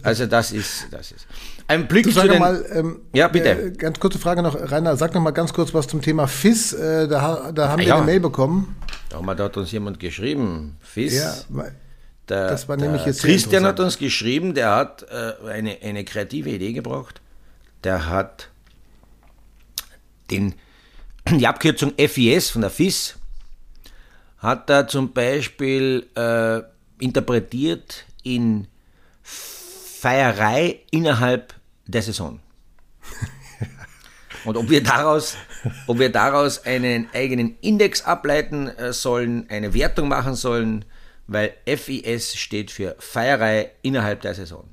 [0.01, 1.27] Also das ist, das ist.
[1.67, 3.49] Ein Blick du, zu den, mal, ähm, Ja, bitte.
[3.49, 6.73] Äh, ganz kurze Frage noch, Rainer, sag noch mal ganz kurz was zum Thema FIS.
[6.73, 8.75] Äh, da, da haben ja, wir eine Mail bekommen.
[9.09, 11.45] Da hat uns jemand geschrieben, FIS.
[11.49, 11.65] Ja,
[12.29, 16.49] der, das war nämlich jetzt Christian hat uns geschrieben, der hat äh, eine, eine kreative
[16.49, 17.21] Idee gebracht.
[17.83, 18.49] Der hat
[20.29, 20.55] den,
[21.29, 23.15] die Abkürzung FIS von der FIS
[24.39, 26.61] hat er zum Beispiel äh,
[27.03, 28.67] interpretiert in
[30.07, 31.53] Feierei innerhalb
[31.85, 32.39] der Saison.
[34.45, 35.35] Und ob wir daraus,
[35.85, 40.85] ob wir daraus einen eigenen Index ableiten äh, sollen, eine Wertung machen sollen,
[41.27, 44.69] weil FIS steht für Feierei innerhalb der Saison.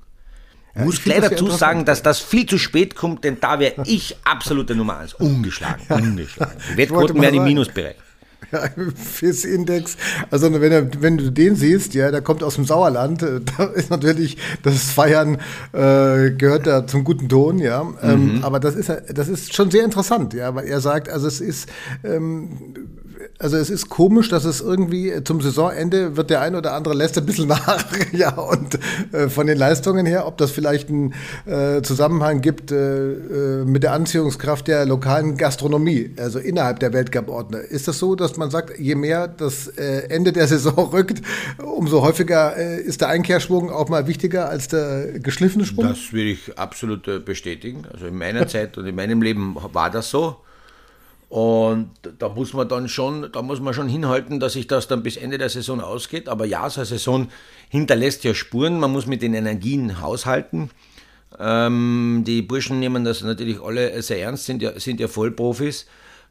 [0.74, 3.82] Ich ja, muss gleich dazu sagen, dass das viel zu spät kommt, denn da wäre
[3.86, 5.14] ich absolute Nummer 1.
[5.14, 6.54] Ungeschlagen, ungeschlagen.
[6.72, 7.96] Die Wettquoten wären im Minusbereich.
[8.52, 9.96] Ja, FIS-Index.
[10.30, 13.90] Also wenn, wenn du den siehst, ja, der kommt aus dem Sauerland, äh, da ist
[13.90, 15.38] natürlich das Feiern
[15.72, 17.86] äh, gehört da zum guten Ton, ja.
[18.02, 18.44] Ähm, mhm.
[18.44, 21.68] aber das ist das ist schon sehr interessant, ja, weil er sagt, also es ist
[22.02, 22.50] ähm,
[23.38, 27.18] also es ist komisch, dass es irgendwie zum Saisonende wird der ein oder andere lässt
[27.18, 28.78] ein bisschen nach, ja, und
[29.12, 31.14] äh, von den Leistungen her, ob das vielleicht einen
[31.46, 37.60] äh, Zusammenhang gibt äh, äh, mit der Anziehungskraft der lokalen Gastronomie, also innerhalb der Weltcup-Ordner.
[37.60, 41.22] Ist das so, dass man sagt, je mehr das äh, Ende der Saison rückt,
[41.62, 45.86] umso häufiger äh, ist der Einkehrschwung auch mal wichtiger als der geschliffene Schwung?
[45.86, 47.82] Das will ich absolut bestätigen.
[47.92, 50.36] Also in meiner Zeit und in meinem Leben war das so.
[51.28, 55.02] Und da muss man dann schon, da muss man schon hinhalten, dass sich das dann
[55.02, 56.28] bis Ende der Saison ausgeht.
[56.28, 57.28] Aber ja, so eine Saison
[57.68, 58.78] hinterlässt ja Spuren.
[58.78, 60.70] Man muss mit den Energien haushalten.
[61.38, 65.86] Ähm, die Burschen nehmen das natürlich alle sehr ernst, sind ja, sind ja Vollprofis.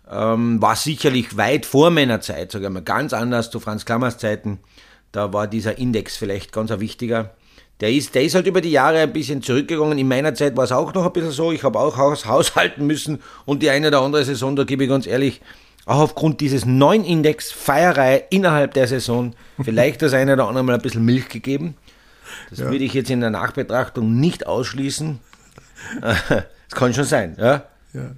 [0.10, 4.18] Ähm, war sicherlich weit vor meiner Zeit, sage ich mal, ganz anders zu Franz Klammers
[4.18, 4.60] Zeiten.
[5.12, 7.36] Da war dieser Index vielleicht ganz ein wichtiger.
[7.84, 9.98] Der ist, der ist halt über die Jahre ein bisschen zurückgegangen.
[9.98, 11.52] In meiner Zeit war es auch noch ein bisschen so.
[11.52, 14.90] Ich habe auch Haus, haushalten müssen und die eine oder andere Saison, da gebe ich
[14.90, 15.42] ganz ehrlich,
[15.86, 20.76] auch aufgrund dieses neuen Index Feierei innerhalb der Saison vielleicht das eine oder andere Mal
[20.76, 21.76] ein bisschen Milch gegeben.
[22.52, 22.72] Das ja.
[22.72, 25.20] würde ich jetzt in der Nachbetrachtung nicht ausschließen.
[26.70, 27.66] Es kann schon sein, ja.
[27.94, 28.12] ja.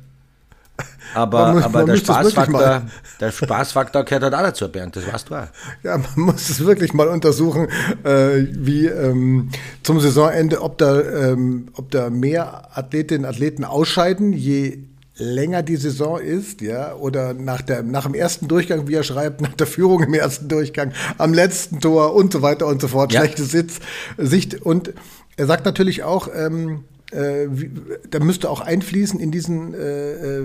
[1.14, 2.82] Aber, muss, aber der, Spaßfaktor,
[3.22, 5.48] der Spaßfaktor gehört halt auch dazu, Bernd, das weißt du auch.
[5.84, 7.68] Ja, man muss es wirklich mal untersuchen,
[8.04, 9.50] äh, wie ähm,
[9.82, 14.80] zum Saisonende, ob da, ähm, ob da mehr Athletinnen und Athleten ausscheiden, je
[15.18, 19.40] länger die Saison ist, ja, oder nach, der, nach dem ersten Durchgang, wie er schreibt,
[19.40, 23.14] nach der Führung im ersten Durchgang, am letzten Tor und so weiter und so fort,
[23.14, 23.22] ja.
[23.22, 23.80] schlechte Sitz,
[24.18, 24.62] Sicht.
[24.62, 24.94] Und
[25.38, 26.84] er sagt natürlich auch, ähm,
[27.16, 27.72] äh, wie,
[28.10, 30.44] da müsste auch einfließen in diesen äh, äh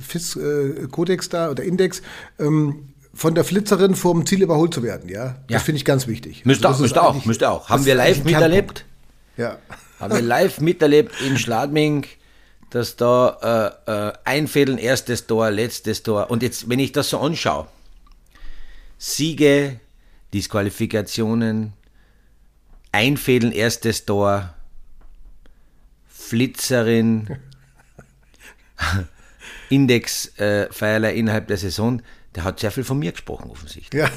[0.00, 2.02] FIS-Kodex äh, da oder Index,
[2.38, 5.24] ähm, von der Flitzerin vor dem Ziel überholt zu werden, ja.
[5.24, 5.34] ja.
[5.48, 6.44] Das finde ich ganz wichtig.
[6.44, 7.68] Müsste also, auch, müsste auch, müsste auch.
[7.68, 8.84] Haben wir live miterlebt?
[9.36, 9.58] Ja.
[10.00, 12.06] Haben wir live miterlebt in Schladming,
[12.70, 16.30] dass da äh, äh, einfädeln, erstes Tor, letztes Tor.
[16.30, 17.68] Und jetzt, wenn ich das so anschaue,
[18.98, 19.78] Siege,
[20.32, 21.72] Disqualifikationen,
[22.90, 24.54] einfädeln, erstes Tor,
[26.34, 27.28] Flitzerin,
[29.70, 32.02] Indexpfeiler äh, innerhalb der Saison,
[32.34, 34.02] der hat sehr viel von mir gesprochen, offensichtlich.
[34.02, 34.10] Ja.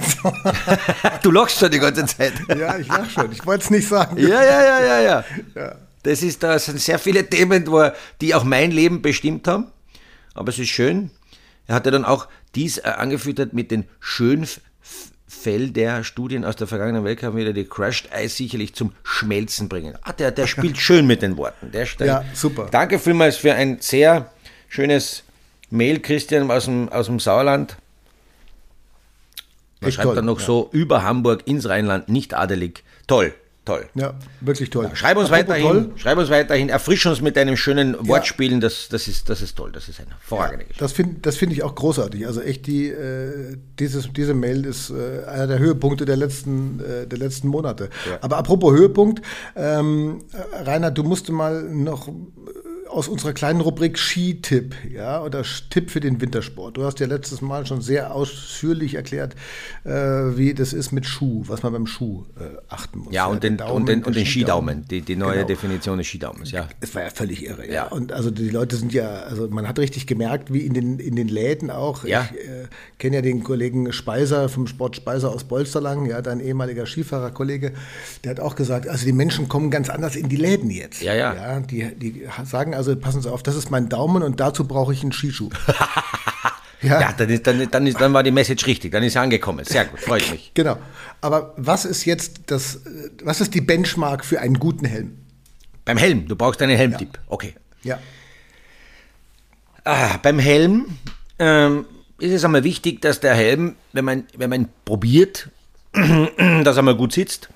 [1.21, 2.34] du lachst schon die ganze Zeit.
[2.58, 3.32] Ja, ich lach schon.
[3.32, 4.17] Ich wollte es nicht sagen.
[4.17, 5.25] Ja, ja, ja, ja, ja.
[5.53, 5.75] ja.
[6.01, 7.88] Das ist, da sind sehr viele Themen, wo,
[8.19, 9.67] die auch mein Leben bestimmt haben.
[10.34, 11.12] Aber es ist schön.
[11.67, 14.47] Er hat ja dann auch dies äh, angefüttert mit den schön
[15.41, 19.95] Fell der Studien aus der vergangenen Weltcup wieder die Crushed Eis sicherlich zum Schmelzen bringen.
[20.02, 21.71] Ah, der, der spielt schön mit den Worten.
[21.71, 22.67] Der ja, super.
[22.71, 24.32] Danke vielmals für ein sehr
[24.67, 25.23] schönes
[25.69, 27.78] Mail, Christian, aus dem, aus dem Sauerland.
[29.80, 30.45] Man schreibt toll, dann noch ja.
[30.45, 32.84] so, über Hamburg ins Rheinland, nicht adelig.
[33.06, 33.34] Toll
[33.67, 33.86] toll.
[33.95, 34.86] Ja, wirklich toll.
[34.86, 35.91] Ja, schreib uns weiterhin, toll.
[35.97, 39.71] schreib uns weiterhin, erfrisch uns mit deinem schönen Wortspielen, das, das, ist, das ist toll,
[39.71, 42.25] das ist eine hervorragende ja, Das finde das find ich auch großartig.
[42.25, 47.06] Also echt, die, äh, dieses, diese Mail ist äh, einer der Höhepunkte der letzten, äh,
[47.08, 47.89] der letzten Monate.
[48.10, 48.19] Ja.
[48.21, 49.21] Aber apropos Höhepunkt,
[49.56, 50.23] ähm,
[50.65, 52.08] Rainer, du musst mal noch
[52.97, 56.77] aus unserer kleinen Rubrik Skitipp, ja, oder Tipp für den Wintersport.
[56.77, 59.36] Du hast ja letztes Mal schon sehr ausführlich erklärt,
[59.83, 63.13] äh, wie das ist mit Schuh, was man beim Schuh äh, achten muss.
[63.13, 65.47] Ja, und den, Daumen, und den, und den Skidaumen, die, die neue genau.
[65.47, 66.67] Definition des Skidaumens, ja.
[66.79, 67.73] Es war ja völlig irre, ja.
[67.73, 67.83] ja.
[67.86, 71.15] Und also die Leute sind ja, also man hat richtig gemerkt, wie in den, in
[71.15, 72.03] den Läden auch.
[72.03, 72.27] Ja.
[72.31, 72.65] Ich äh,
[72.97, 77.73] kenne ja den Kollegen Speiser vom Sport Speiser aus Bolsterlang, ja, dein ehemaliger Skifahrerkollege,
[78.23, 81.03] der hat auch gesagt, also die Menschen kommen ganz anders in die Läden jetzt.
[81.03, 81.36] Ja, ja.
[81.36, 84.93] ja die, die sagen also, passen Sie auf, das ist mein Daumen und dazu brauche
[84.93, 85.50] ich einen Skischuh.
[86.82, 89.19] ja, ja dann, ist, dann, dann, ist, dann war die Message richtig, dann ist sie
[89.19, 89.65] angekommen.
[89.65, 90.52] Sehr gut, freut mich.
[90.54, 90.78] Genau.
[91.21, 92.82] Aber was ist jetzt das,
[93.23, 95.17] was ist die Benchmark für einen guten Helm?
[95.86, 97.15] Beim Helm, du brauchst einen Helmtipp.
[97.15, 97.21] Ja.
[97.28, 97.56] Okay.
[97.84, 98.00] Ja.
[99.84, 100.97] Ah, beim Helm
[101.39, 101.86] ähm,
[102.19, 105.50] ist es einmal wichtig, dass der Helm, wenn man, wenn man probiert,
[105.93, 107.50] dass er mal gut sitzt,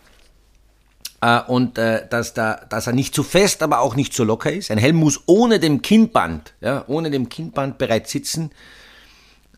[1.47, 4.71] und äh, dass, da, dass er nicht zu fest, aber auch nicht zu locker ist.
[4.71, 8.51] Ein Helm muss ohne dem Kinnband, ja, ohne dem Kinnband bereits sitzen.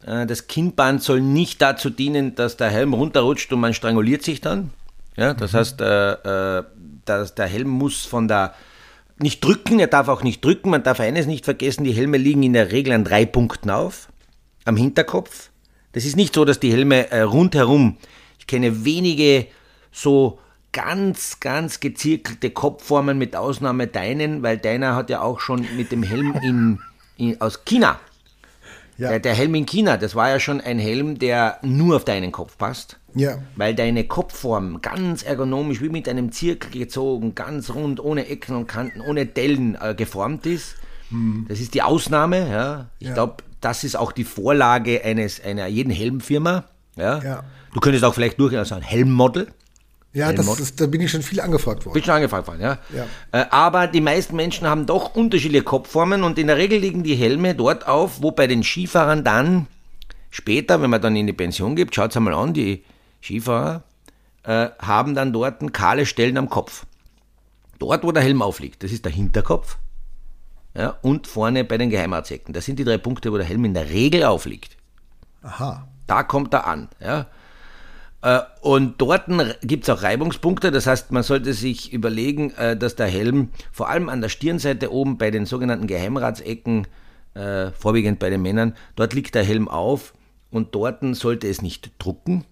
[0.06, 4.42] Äh, das Kinnband soll nicht dazu dienen, dass der Helm runterrutscht und man stranguliert sich
[4.42, 4.72] dann.
[5.16, 5.58] Ja, das mhm.
[5.58, 6.64] heißt, äh, äh,
[7.06, 8.54] dass der Helm muss von der
[9.20, 10.70] nicht drücken, er darf auch nicht drücken.
[10.70, 14.10] Man darf eines nicht vergessen, die Helme liegen in der Regel an drei Punkten auf,
[14.66, 15.50] am Hinterkopf.
[15.94, 17.98] Das ist nicht so, dass die Helme äh, rundherum,
[18.40, 19.48] ich kenne wenige
[19.92, 20.40] so
[20.74, 26.04] ganz, ganz gezirkelte Kopfformen mit Ausnahme deinen, weil deiner hat ja auch schon mit dem
[26.04, 26.80] Helm in,
[27.16, 28.00] in aus China.
[28.98, 29.10] Ja.
[29.10, 32.32] Der, der, Helm in China, das war ja schon ein Helm, der nur auf deinen
[32.32, 33.00] Kopf passt.
[33.16, 33.38] Ja.
[33.56, 38.68] Weil deine Kopfform ganz ergonomisch, wie mit einem Zirkel gezogen, ganz rund, ohne Ecken und
[38.68, 40.76] Kanten, ohne Dellen äh, geformt ist.
[41.10, 41.46] Hm.
[41.48, 42.50] Das ist die Ausnahme.
[42.50, 42.90] Ja.
[43.00, 43.14] Ich ja.
[43.14, 46.66] glaube, das ist auch die Vorlage eines, einer jeden Helmfirma.
[46.96, 47.20] Ja?
[47.24, 47.44] Ja.
[47.74, 49.48] Du könntest auch vielleicht durchaus sagen, Helmmodel.
[50.14, 51.94] Ja, das ist, da bin ich schon viel angefragt worden.
[51.96, 52.78] Bin schon angefragt worden, ja.
[52.96, 53.08] Ja.
[53.32, 57.16] Äh, aber die meisten Menschen haben doch unterschiedliche Kopfformen und in der Regel liegen die
[57.16, 59.68] Helme dort auf, wo bei den Skifahrern dann
[60.30, 62.84] später, wenn man dann in die Pension gibt, schaut einmal an, die
[63.22, 63.84] Skifahrer
[64.44, 66.86] äh, haben dann dort kahle Stellen am Kopf.
[67.80, 69.78] Dort, wo der Helm aufliegt, das ist der Hinterkopf
[70.76, 72.54] ja, und vorne bei den Geheimatsecken.
[72.54, 74.78] Das sind die drei Punkte, wo der Helm in der Regel aufliegt.
[75.42, 75.88] Aha.
[76.08, 76.90] Da kommt er an.
[77.00, 77.28] Ja.
[78.24, 79.26] Äh, Und dort
[79.62, 83.90] gibt es auch Reibungspunkte, das heißt, man sollte sich überlegen, äh, dass der Helm vor
[83.90, 86.88] allem an der Stirnseite oben bei den sogenannten Geheimratsecken,
[87.34, 90.14] äh, vorwiegend bei den Männern, dort liegt der Helm auf
[90.52, 92.46] und dort sollte es nicht drucken.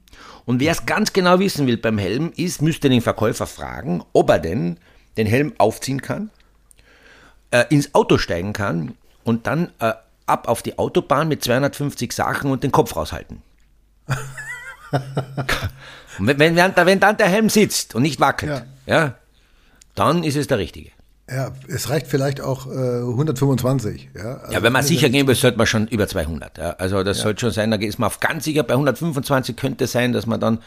[0.46, 4.30] Und wer es ganz genau wissen will beim Helm, ist, müsste den Verkäufer fragen, ob
[4.30, 4.78] er denn
[5.16, 6.30] den Helm aufziehen kann,
[7.70, 9.72] ins Auto steigen kann und dann
[10.26, 13.42] ab auf die Autobahn mit 250 Sachen und den Kopf raushalten.
[16.20, 19.16] Wenn, wenn, wenn, dann der Helm sitzt und nicht wackelt, ja.
[19.96, 20.92] dann ist es der richtige.
[21.30, 24.10] Ja, es reicht vielleicht auch äh, 125.
[24.14, 26.58] Ja, also Ja, wenn man sicher gehen will, sollte man schon über 200.
[26.58, 26.72] Ja.
[26.72, 28.64] Also das sollte schon sein, da ist man auf ganz sicher.
[28.64, 30.60] Bei 125 könnte es sein, dass man dann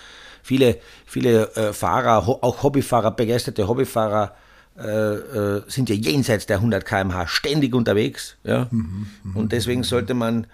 [0.43, 4.35] viele, viele äh, Fahrer, auch Hobbyfahrer, begeisterte Hobbyfahrer,
[4.79, 8.37] äh, äh, sind ja jenseits der 100 km/h ständig unterwegs.
[8.43, 8.69] Ja.
[9.35, 10.47] Und deswegen sollte man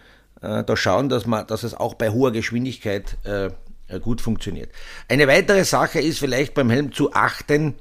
[0.43, 3.51] äh, da schauen, dass, man, dass es auch bei hoher Geschwindigkeit äh,
[3.89, 4.71] äh, gut funktioniert.
[5.09, 7.75] Eine weitere Sache ist vielleicht beim Helm zu achten,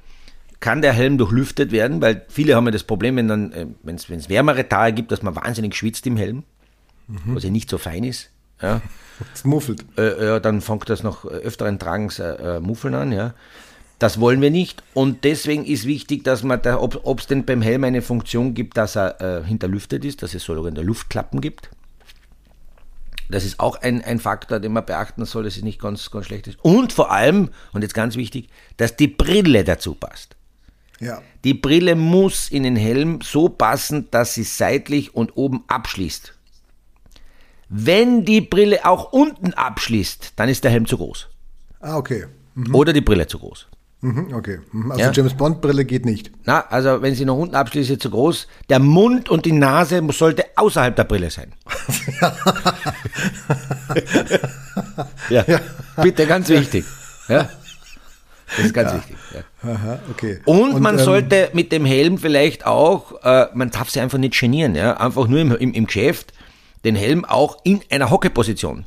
[0.58, 4.68] kann der Helm durchlüftet werden, weil viele haben ja das Problem, wenn äh, es wärmere
[4.68, 6.44] Tage gibt, dass man wahnsinnig schwitzt im Helm,
[7.26, 8.30] was ja nicht so fein ist.
[8.60, 8.82] Ja,
[9.34, 9.84] Es muffelt.
[9.98, 13.34] äh, ja dann fängt das nach öfteren Tragens äh, äh, Muffeln an, ja.
[13.98, 17.60] Das wollen wir nicht und deswegen ist wichtig, dass man, da, ob es denn beim
[17.60, 21.70] Helm eine Funktion gibt, dass er äh, hinterlüftet ist, dass es sogenannte Luftklappen gibt.
[23.30, 26.26] Das ist auch ein, ein Faktor, den man beachten soll, dass es nicht ganz, ganz
[26.26, 26.58] schlecht ist.
[26.62, 30.36] Und vor allem, und jetzt ganz wichtig, dass die Brille dazu passt.
[31.00, 31.22] Ja.
[31.44, 36.34] Die Brille muss in den Helm so passen, dass sie seitlich und oben abschließt.
[37.68, 41.28] Wenn die Brille auch unten abschließt, dann ist der Helm zu groß.
[41.80, 42.26] Ah, okay.
[42.72, 43.68] Oder die Brille zu groß.
[44.02, 44.60] Mhm, okay.
[44.72, 44.92] Mhm.
[44.92, 45.12] Also Ja.
[45.12, 46.30] James Bond Brille geht nicht.
[46.44, 48.46] Na, also wenn sie nach unten abschließt, ist sie zu groß.
[48.68, 51.52] Der Mund und die Nase sollte außerhalb der Brille sein.
[55.28, 55.44] ja.
[56.02, 56.84] bitte, ganz wichtig.
[57.28, 57.48] Ja.
[58.56, 59.16] Das ist ganz wichtig.
[59.34, 59.70] Ja.
[59.70, 60.40] Aha, okay.
[60.44, 64.38] Und, man ähm, sollte mit dem Helm vielleicht auch, äh, man darf sich einfach nicht
[64.38, 64.96] genieren, ja?
[64.96, 66.32] einfach nur im, im, im Geschäft
[66.84, 68.86] den Helm auch in einer Hockeposition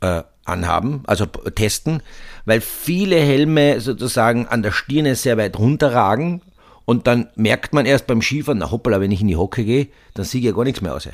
[0.00, 2.02] äh, anhaben, also testen,
[2.44, 6.40] weil viele Helme sozusagen an der Stirne sehr weit runterragen
[6.84, 9.88] und dann merkt man erst beim Skifahren, na hoppala, wenn ich in die Hocke gehe,
[10.14, 11.08] dann sehe ich ja gar nichts mehr aus.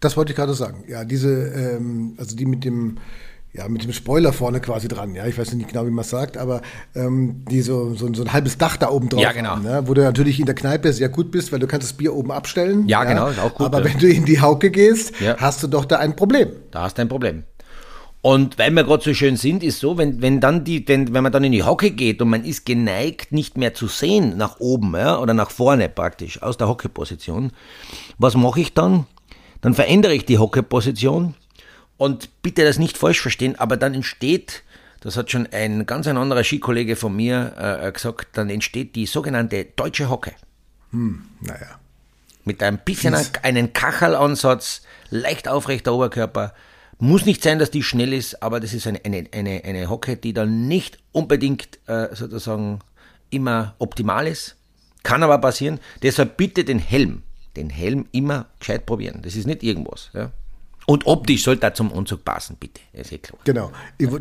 [0.00, 0.84] Das wollte ich gerade sagen.
[0.88, 2.98] Ja, diese, ähm, also die mit dem,
[3.52, 5.14] ja, mit dem Spoiler vorne quasi dran.
[5.14, 6.62] Ja, ich weiß nicht genau, wie man es sagt, aber
[6.94, 9.50] ähm, die so, so, so ein halbes Dach da oben drauf Ja, genau.
[9.50, 9.82] haben, ne?
[9.86, 12.30] wo du natürlich in der Kneipe sehr gut bist, weil du kannst das Bier oben
[12.30, 12.86] abstellen.
[12.88, 13.84] Ja, genau, ist auch gut, Aber ja.
[13.86, 15.36] wenn du in die Hauke gehst, Ja.
[15.38, 16.50] hast du doch da ein Problem.
[16.70, 17.42] Da hast du ein Problem.
[18.28, 21.22] Und weil wir gerade so schön sind, ist so, wenn, wenn dann die, wenn, wenn
[21.22, 24.60] man dann in die Hocke geht und man ist geneigt, nicht mehr zu sehen nach
[24.60, 27.52] oben, ja, oder nach vorne praktisch, aus der Hockeposition,
[28.18, 29.06] was mache ich dann?
[29.62, 31.36] Dann verändere ich die Hockeposition
[31.96, 34.62] und bitte das nicht falsch verstehen, aber dann entsteht,
[35.00, 39.06] das hat schon ein ganz ein anderer Skikollege von mir äh, gesagt, dann entsteht die
[39.06, 40.32] sogenannte deutsche Hocke
[41.40, 41.78] Naja.
[42.44, 46.52] mit ein bisschen ein, einen Kachelansatz, leicht aufrechter Oberkörper.
[46.98, 50.16] Muss nicht sein, dass die schnell ist, aber das ist eine, eine, eine, eine Hocke,
[50.16, 52.80] die dann nicht unbedingt äh, sozusagen
[53.30, 54.56] immer optimal ist.
[55.04, 55.78] Kann aber passieren.
[56.02, 57.22] Deshalb bitte den Helm,
[57.56, 59.20] den Helm immer gescheit probieren.
[59.22, 60.10] Das ist nicht irgendwas.
[60.12, 60.32] Ja?
[60.90, 62.80] Und optisch sollte er zum Anzug passen, bitte.
[62.94, 63.38] Ist eh klar.
[63.44, 63.70] Genau.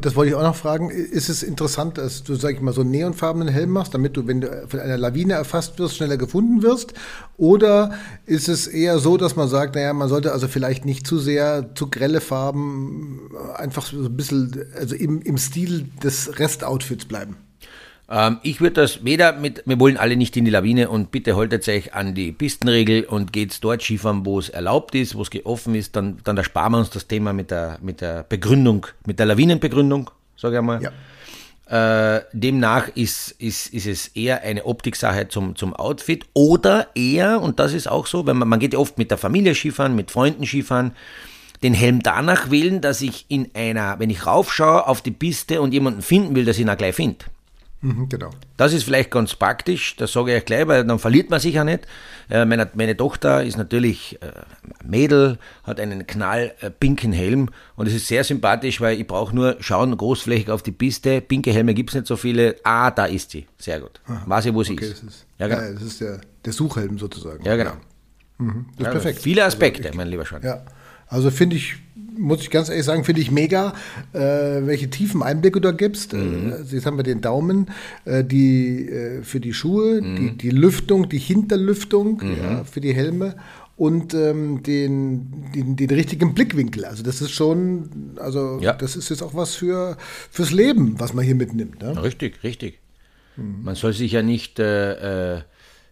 [0.01, 0.89] Das wollte ich auch noch fragen.
[0.89, 4.27] Ist es interessant, dass du, sag ich mal, so einen neonfarbenen Helm machst, damit du,
[4.27, 6.93] wenn du von einer Lawine erfasst wirst, schneller gefunden wirst?
[7.37, 7.93] Oder
[8.25, 11.73] ist es eher so, dass man sagt, naja, man sollte also vielleicht nicht zu sehr,
[11.73, 17.37] zu grelle Farben, einfach so ein bisschen, also im, im Stil des Restoutfits bleiben?
[18.09, 21.35] Ähm, ich würde das weder mit, wir wollen alle nicht in die Lawine und bitte
[21.35, 25.29] haltet euch an die Pistenregel und geht's dort Skifahren, wo es erlaubt ist, wo es
[25.45, 29.19] offen ist, dann, dann ersparen wir uns das Thema mit der, mit der Begründung, mit
[29.19, 30.81] der Lawinenbegründung, sage ich mal.
[30.81, 30.91] Ja.
[31.69, 37.59] Äh, demnach ist, ist, ist es eher eine Optiksache zum, zum Outfit oder eher, und
[37.59, 40.45] das ist auch so, wenn man, man geht oft mit der Familie Skifahren, mit Freunden
[40.45, 40.93] Skifahren,
[41.63, 45.73] den Helm danach wählen, dass ich in einer, wenn ich raufschaue auf die Piste und
[45.73, 47.25] jemanden finden will, dass ich ihn auch gleich finde.
[47.81, 48.31] Mhm, genau.
[48.57, 51.63] Das ist vielleicht ganz praktisch, das sage ich gleich, weil dann verliert man sich ja
[51.63, 51.85] nicht.
[52.29, 54.31] Äh, meine, meine, Tochter ist natürlich äh,
[54.83, 59.57] Mädel, hat einen knallpinken äh, Helm und es ist sehr sympathisch, weil ich brauche nur
[59.59, 61.21] schauen, großflächig auf die Piste.
[61.21, 62.55] Pinke Helme gibt es nicht so viele.
[62.63, 63.45] Ah, da ist sie.
[63.59, 64.01] Sehr gut.
[64.07, 64.23] Aha.
[64.25, 65.03] Weiß ich, wo sie okay, ist.
[65.03, 65.61] Das ist, ja, genau.
[65.61, 67.43] ja, das ist der, der Suchhelm sozusagen.
[67.45, 67.73] Ja, genau.
[68.39, 68.65] Mhm.
[68.69, 69.21] Das ist ja, perfekt.
[69.21, 70.43] Viele Aspekte, also, mein lieber Schatz.
[70.43, 70.65] Ja.
[71.07, 71.75] Also finde ich,
[72.17, 73.73] muss ich ganz ehrlich sagen, finde ich mega,
[74.13, 76.13] äh, welche tiefen Einblicke du da gibst.
[76.13, 76.53] Mhm.
[76.53, 77.67] Äh, jetzt haben wir den Daumen,
[78.05, 80.15] äh, die äh, für die Schuhe, mhm.
[80.15, 82.37] die, die Lüftung, die Hinterlüftung mhm.
[82.41, 83.35] ja, für die Helme
[83.75, 86.85] und ähm, den, den, den, richtigen Blickwinkel.
[86.85, 88.73] Also das ist schon, also ja.
[88.73, 89.97] das ist jetzt auch was für
[90.31, 91.81] fürs Leben, was man hier mitnimmt.
[91.81, 92.01] Ne?
[92.01, 92.79] Richtig, richtig.
[93.35, 93.63] Mhm.
[93.63, 95.41] Man soll sich ja nicht äh, äh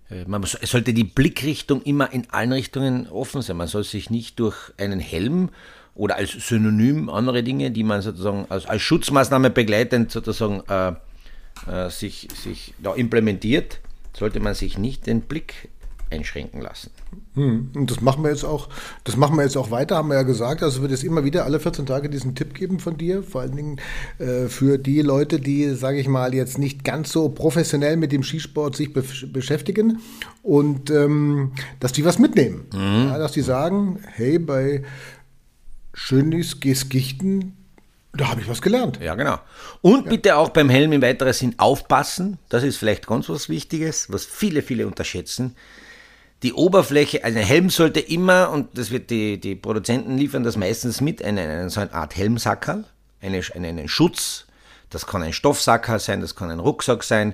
[0.10, 3.58] äh, man sollte die Blickrichtung immer in allen Richtungen offen sein.
[3.58, 5.50] Man soll sich nicht durch einen Helm
[5.96, 10.94] oder als Synonym andere Dinge, die man sozusagen als, als Schutzmaßnahme begleitend sozusagen äh,
[11.72, 13.80] äh, sich, sich da implementiert,
[14.14, 15.70] sollte man sich nicht den Blick
[16.12, 16.92] einschränken lassen.
[17.34, 17.72] Hm.
[17.76, 18.70] Und das machen wir jetzt auch,
[19.04, 20.62] das machen wir jetzt auch weiter, haben wir ja gesagt.
[20.64, 23.56] Also wird es immer wieder alle 14 Tage diesen Tipp geben von dir, vor allen
[23.56, 23.82] Dingen
[24.20, 28.24] äh, für die Leute, die, sage ich mal, jetzt nicht ganz so professionell mit dem
[28.24, 30.00] Skisport sich be beschäftigen
[30.44, 32.66] und ähm, dass die was mitnehmen.
[32.74, 33.08] Mhm.
[33.08, 34.84] Ja, dass die sagen, hey, bei
[35.96, 37.58] Schönis Gichten
[38.18, 39.02] da habe ich was gelernt.
[39.02, 39.40] Ja, genau.
[39.82, 40.12] Und ja.
[40.12, 42.38] bitte auch beim Helm im weiteren Sinn aufpassen.
[42.48, 45.54] Das ist vielleicht ganz was Wichtiges, was viele, viele unterschätzen
[46.44, 50.58] die Oberfläche, also ein Helm sollte immer, und das wird die, die Produzenten liefern das
[50.58, 52.86] meistens mit, eine, eine, so eine Art Helmsackerl,
[53.22, 54.46] eine, einen Schutz,
[54.90, 57.34] das kann ein Stoffsackerl sein, das kann ein Rucksack sein.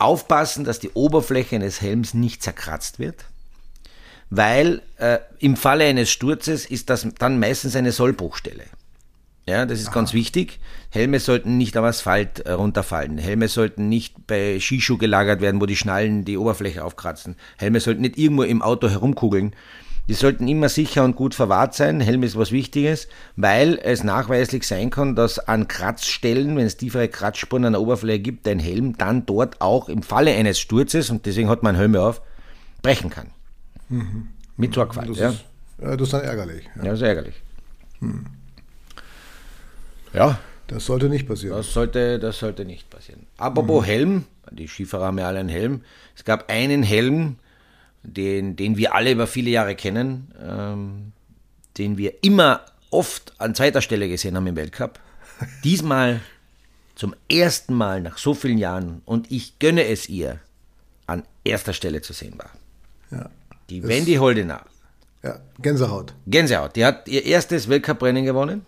[0.00, 3.24] Aufpassen, dass die Oberfläche eines Helms nicht zerkratzt wird,
[4.30, 8.64] weil äh, im Falle eines Sturzes ist das dann meistens eine Sollbruchstelle.
[9.46, 9.94] Ja, das ist Aha.
[9.94, 10.58] ganz wichtig.
[10.88, 13.18] Helme sollten nicht am Asphalt äh, runterfallen.
[13.18, 17.36] Helme sollten nicht bei Skischuh gelagert werden, wo die Schnallen die Oberfläche aufkratzen.
[17.58, 19.54] Helme sollten nicht irgendwo im Auto herumkugeln.
[20.08, 22.00] Die sollten immer sicher und gut verwahrt sein.
[22.00, 27.08] Helm ist was Wichtiges, weil es nachweislich sein kann, dass an Kratzstellen, wenn es tiefere
[27.08, 31.24] Kratzspuren an der Oberfläche gibt, ein Helm dann dort auch im Falle eines Sturzes, und
[31.24, 32.20] deswegen hat man Helme auf,
[32.82, 33.28] brechen kann.
[33.88, 34.28] Mhm.
[34.56, 35.10] Mit Sorgfalt.
[35.10, 35.30] Das, ja.
[35.30, 35.44] Ist,
[35.78, 36.64] das ist dann ärgerlich.
[36.76, 37.34] Ja, ja das ist ärgerlich.
[38.00, 38.26] Mhm.
[40.12, 40.38] Ja.
[40.66, 41.56] Das sollte nicht passieren.
[41.56, 43.26] Das sollte, das sollte nicht passieren.
[43.36, 43.86] Apropos mhm.
[43.86, 45.82] Helm, die Skifahrer haben ja alle einen Helm.
[46.16, 47.36] Es gab einen Helm,
[48.02, 51.12] den, den wir alle über viele Jahre kennen, ähm,
[51.76, 55.00] den wir immer oft an zweiter Stelle gesehen haben im Weltcup.
[55.64, 56.20] Diesmal
[56.94, 60.40] zum ersten Mal nach so vielen Jahren und ich gönne es ihr,
[61.06, 62.50] an erster Stelle zu sehen war.
[63.10, 63.30] Ja,
[63.70, 64.62] die Wendy Holdener.
[65.22, 66.14] Ja, Gänsehaut.
[66.26, 66.76] Gänsehaut.
[66.76, 68.62] Die hat ihr erstes Weltcuprennen gewonnen.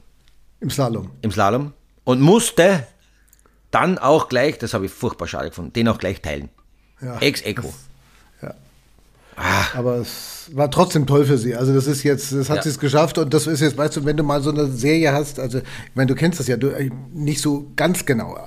[0.61, 1.11] Im Slalom.
[1.21, 1.73] Im Slalom.
[2.05, 2.87] Und musste
[3.71, 6.49] dann auch gleich, das habe ich furchtbar schade gefunden, den auch gleich teilen.
[7.03, 7.75] Ja, Ex Eco.
[8.41, 8.55] Ja.
[9.37, 9.65] Ah.
[9.75, 11.55] Aber es war trotzdem toll für sie.
[11.55, 12.63] Also das ist jetzt, das hat ja.
[12.63, 15.13] sie es geschafft und das ist jetzt, weißt du, wenn du mal so eine Serie
[15.13, 18.39] hast, also ich meine, du kennst das ja du, äh, nicht so ganz genau.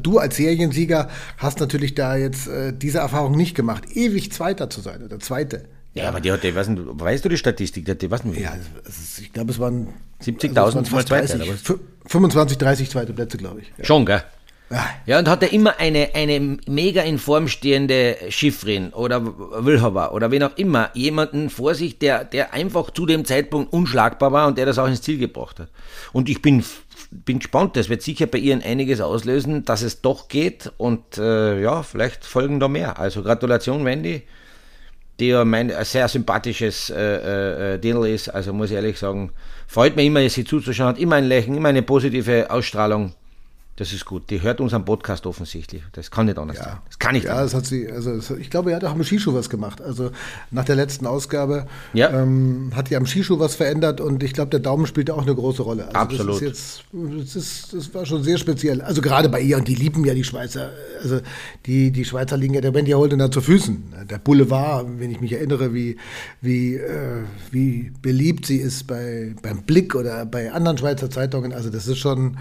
[0.00, 4.80] Du als Seriensieger hast natürlich da jetzt äh, diese Erfahrung nicht gemacht, ewig Zweiter zu
[4.80, 5.64] sein oder Zweite.
[5.98, 7.84] Ja, aber die hatte, was, weißt du die Statistik?
[7.84, 8.54] Die hatte, was ja,
[8.86, 9.88] ist, ich glaube, es waren
[10.22, 11.38] 70.000 also mal Zweite.
[12.06, 13.72] 25, 30 zweite Plätze, glaube ich.
[13.76, 13.84] Ja.
[13.84, 14.22] Schon, gell?
[14.70, 14.86] Ja.
[15.06, 19.24] ja, und hat er immer eine, eine mega in Form stehende Schiffrin oder
[19.64, 24.30] Wilhover oder wen auch immer, jemanden vor sich, der, der einfach zu dem Zeitpunkt unschlagbar
[24.32, 25.68] war und der das auch ins Ziel gebracht hat.
[26.12, 26.62] Und ich bin,
[27.10, 31.62] bin gespannt, das wird sicher bei ihr einiges auslösen, dass es doch geht und äh,
[31.62, 32.98] ja, vielleicht folgen da mehr.
[32.98, 34.24] Also Gratulation, Wendy
[35.26, 38.28] ja mein, ein sehr sympathisches äh, äh, Deal ist.
[38.28, 39.30] Also muss ich ehrlich sagen,
[39.66, 43.14] freut mich immer, sie zuzuschauen, hat immer ein Lächeln, immer eine positive Ausstrahlung.
[43.78, 44.28] Das ist gut.
[44.30, 45.84] Die hört unseren Podcast offensichtlich.
[45.92, 46.64] Das kann nicht anders ja.
[46.64, 46.78] sein.
[46.88, 47.52] Das kann nicht ja, anders.
[47.52, 49.80] das hat sie, also ich glaube, er hat auch am Skischuh was gemacht.
[49.80, 50.10] Also
[50.50, 52.10] nach der letzten Ausgabe ja.
[52.10, 55.32] ähm, hat die am Skischuh was verändert und ich glaube, der Daumen spielt auch eine
[55.32, 55.86] große Rolle.
[55.94, 56.42] Also Absolut.
[56.42, 58.82] Das, ist jetzt, das, ist, das war schon sehr speziell.
[58.82, 60.72] Also gerade bei ihr und die lieben ja die Schweizer.
[61.00, 61.20] Also
[61.66, 63.94] die, die Schweizer liegen ja der Wendy Holdener zu Füßen.
[64.10, 65.98] Der Boulevard, wenn ich mich erinnere, wie,
[66.40, 71.52] wie, äh, wie beliebt sie ist bei, beim Blick oder bei anderen Schweizer Zeitungen.
[71.52, 72.38] Also das ist schon,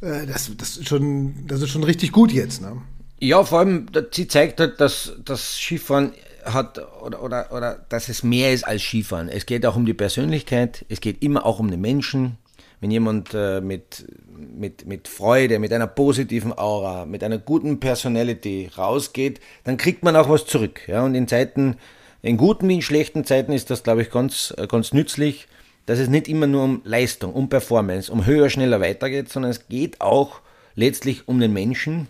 [0.00, 2.62] äh, das, das schon, das ist schon richtig gut jetzt.
[2.62, 2.80] Ne?
[3.18, 6.12] Ja, vor allem, sie zeigt halt, dass das Skifahren
[6.44, 9.28] hat oder, oder, oder dass es mehr ist als Skifahren.
[9.28, 12.38] Es geht auch um die Persönlichkeit, es geht immer auch um den Menschen.
[12.80, 14.04] Wenn jemand äh, mit,
[14.36, 20.14] mit, mit Freude, mit einer positiven Aura, mit einer guten Personality rausgeht, dann kriegt man
[20.14, 20.82] auch was zurück.
[20.86, 21.02] Ja?
[21.02, 21.76] Und in Zeiten,
[22.20, 25.48] in guten wie in schlechten Zeiten ist das, glaube ich, ganz, ganz nützlich,
[25.86, 29.68] dass es nicht immer nur um Leistung, um Performance, um höher, schneller weitergeht, sondern es
[29.68, 30.40] geht auch
[30.76, 32.08] letztlich um den Menschen.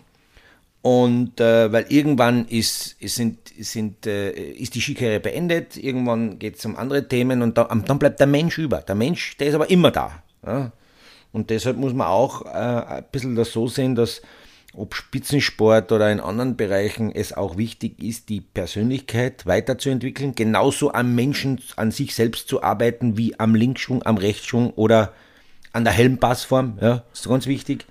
[0.83, 6.65] Und äh, weil irgendwann ist, sind, sind, äh, ist die Skikarriere beendet, irgendwann geht es
[6.65, 8.77] um andere Themen und da, dann bleibt der Mensch über.
[8.77, 10.23] Der Mensch, der ist aber immer da.
[10.45, 10.71] Ja?
[11.33, 14.21] Und deshalb muss man auch äh, ein bisschen das so sehen, dass
[14.73, 21.15] ob Spitzensport oder in anderen Bereichen es auch wichtig ist, die Persönlichkeit weiterzuentwickeln, genauso am
[21.15, 25.13] Menschen, an sich selbst zu arbeiten, wie am Linksschwung, am Rechtsschwung oder
[25.73, 26.77] an der Helmpassform.
[26.79, 27.85] Ja, ist ganz wichtig,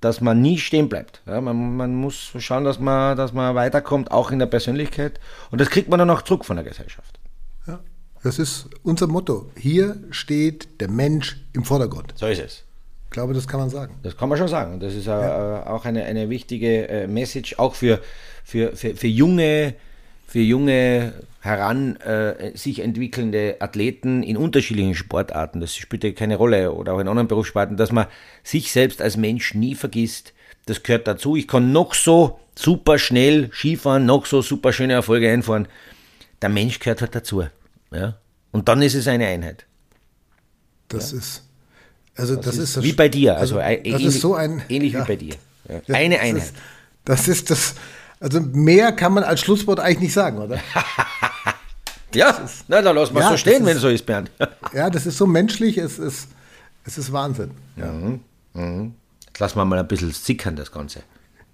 [0.00, 1.22] dass man nie stehen bleibt.
[1.26, 5.18] Ja, man, man muss schauen, dass man, dass man weiterkommt, auch in der Persönlichkeit.
[5.50, 7.18] Und das kriegt man dann auch zurück von der Gesellschaft.
[7.66, 7.80] Ja,
[8.22, 9.50] das ist unser Motto.
[9.56, 12.14] Hier steht der Mensch im Vordergrund.
[12.16, 12.64] So ist es.
[13.06, 13.96] Ich glaube, das kann man sagen.
[14.02, 14.80] Das kann man schon sagen.
[14.80, 15.66] Das ist ja.
[15.66, 18.00] auch eine, eine wichtige äh, Message, auch für,
[18.44, 19.74] für, für, für junge,
[20.28, 25.60] für junge heran äh, sich entwickelnde Athleten in unterschiedlichen Sportarten.
[25.60, 28.06] Das spielt ja keine Rolle oder auch in anderen Berufssparten, dass man
[28.44, 30.34] sich selbst als Mensch nie vergisst.
[30.66, 31.34] Das gehört dazu.
[31.34, 35.66] Ich kann noch so super schnell Skifahren, noch so super schöne Erfolge einfahren.
[36.42, 37.44] Der Mensch gehört halt dazu.
[37.90, 38.18] Ja?
[38.52, 39.64] Und dann ist es eine Einheit.
[40.88, 41.18] Das ja?
[41.18, 41.48] ist
[42.18, 44.34] also das, das ist, ist das wie bei dir, also, also das ähnlich, ist so
[44.34, 45.02] ein ähnlich ja.
[45.02, 45.34] wie bei dir.
[45.68, 45.94] Ja.
[45.94, 46.42] Eine Einheit.
[46.42, 46.54] Ist,
[47.04, 47.76] das ist das.
[48.20, 50.58] Also mehr kann man als Schlusswort eigentlich nicht sagen, oder?
[52.14, 54.30] ja, ist, na dann lass mal ja, so stehen, wenn es so ist, Bernd.
[54.72, 56.28] ja, das ist so menschlich, es ist,
[56.84, 57.52] es ist Wahnsinn.
[57.76, 57.86] Ja.
[57.86, 58.20] Mhm.
[58.54, 58.94] Mhm.
[59.26, 61.02] Jetzt lassen wir mal ein bisschen sickern, das Ganze.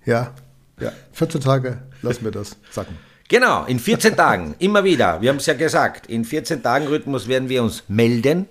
[0.06, 0.32] Ja,
[0.80, 0.92] ja.
[1.12, 2.96] 14 Tage lassen wir das sacken.
[3.28, 5.20] Genau, in 14 Tagen, immer wieder.
[5.20, 8.46] Wir haben es ja gesagt, in 14 Tagen Rhythmus werden wir uns melden.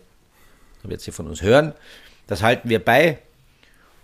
[0.82, 1.74] Da wird sie von uns hören.
[2.28, 3.20] Das halten wir bei.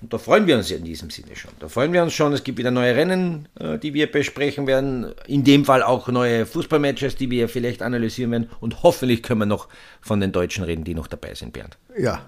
[0.01, 1.51] Und da freuen wir uns ja in diesem Sinne schon.
[1.59, 2.31] Da freuen wir uns schon.
[2.31, 5.13] Es gibt wieder neue Rennen, äh, die wir besprechen werden.
[5.27, 8.49] In dem Fall auch neue Fußballmatches, die wir vielleicht analysieren werden.
[8.61, 9.67] Und hoffentlich können wir noch
[10.01, 11.77] von den Deutschen reden, die noch dabei sind, Bernd.
[11.97, 12.21] Ja,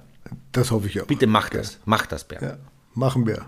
[0.52, 1.08] das hoffe ich auch.
[1.08, 1.80] Bitte mach das.
[1.86, 2.44] Mach das, Bernd.
[2.44, 2.58] Ja,
[2.94, 3.46] machen wir.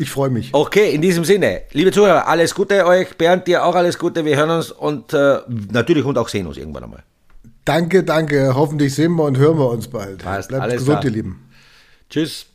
[0.00, 0.52] Ich freue mich.
[0.52, 3.16] Okay, in diesem Sinne, liebe Zuhörer, alles Gute euch.
[3.16, 4.24] Bernd, dir auch alles Gute.
[4.24, 5.38] Wir hören uns und äh,
[5.70, 7.04] natürlich und auch sehen uns irgendwann einmal.
[7.64, 8.54] Danke, danke.
[8.54, 10.18] Hoffentlich sehen wir und hören wir uns bald.
[10.22, 11.04] Passt, Bleibt alles gesund, klar.
[11.04, 11.48] ihr Lieben.
[12.08, 12.49] Tschüss.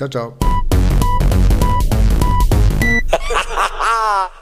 [0.00, 0.36] Ciao, ciao.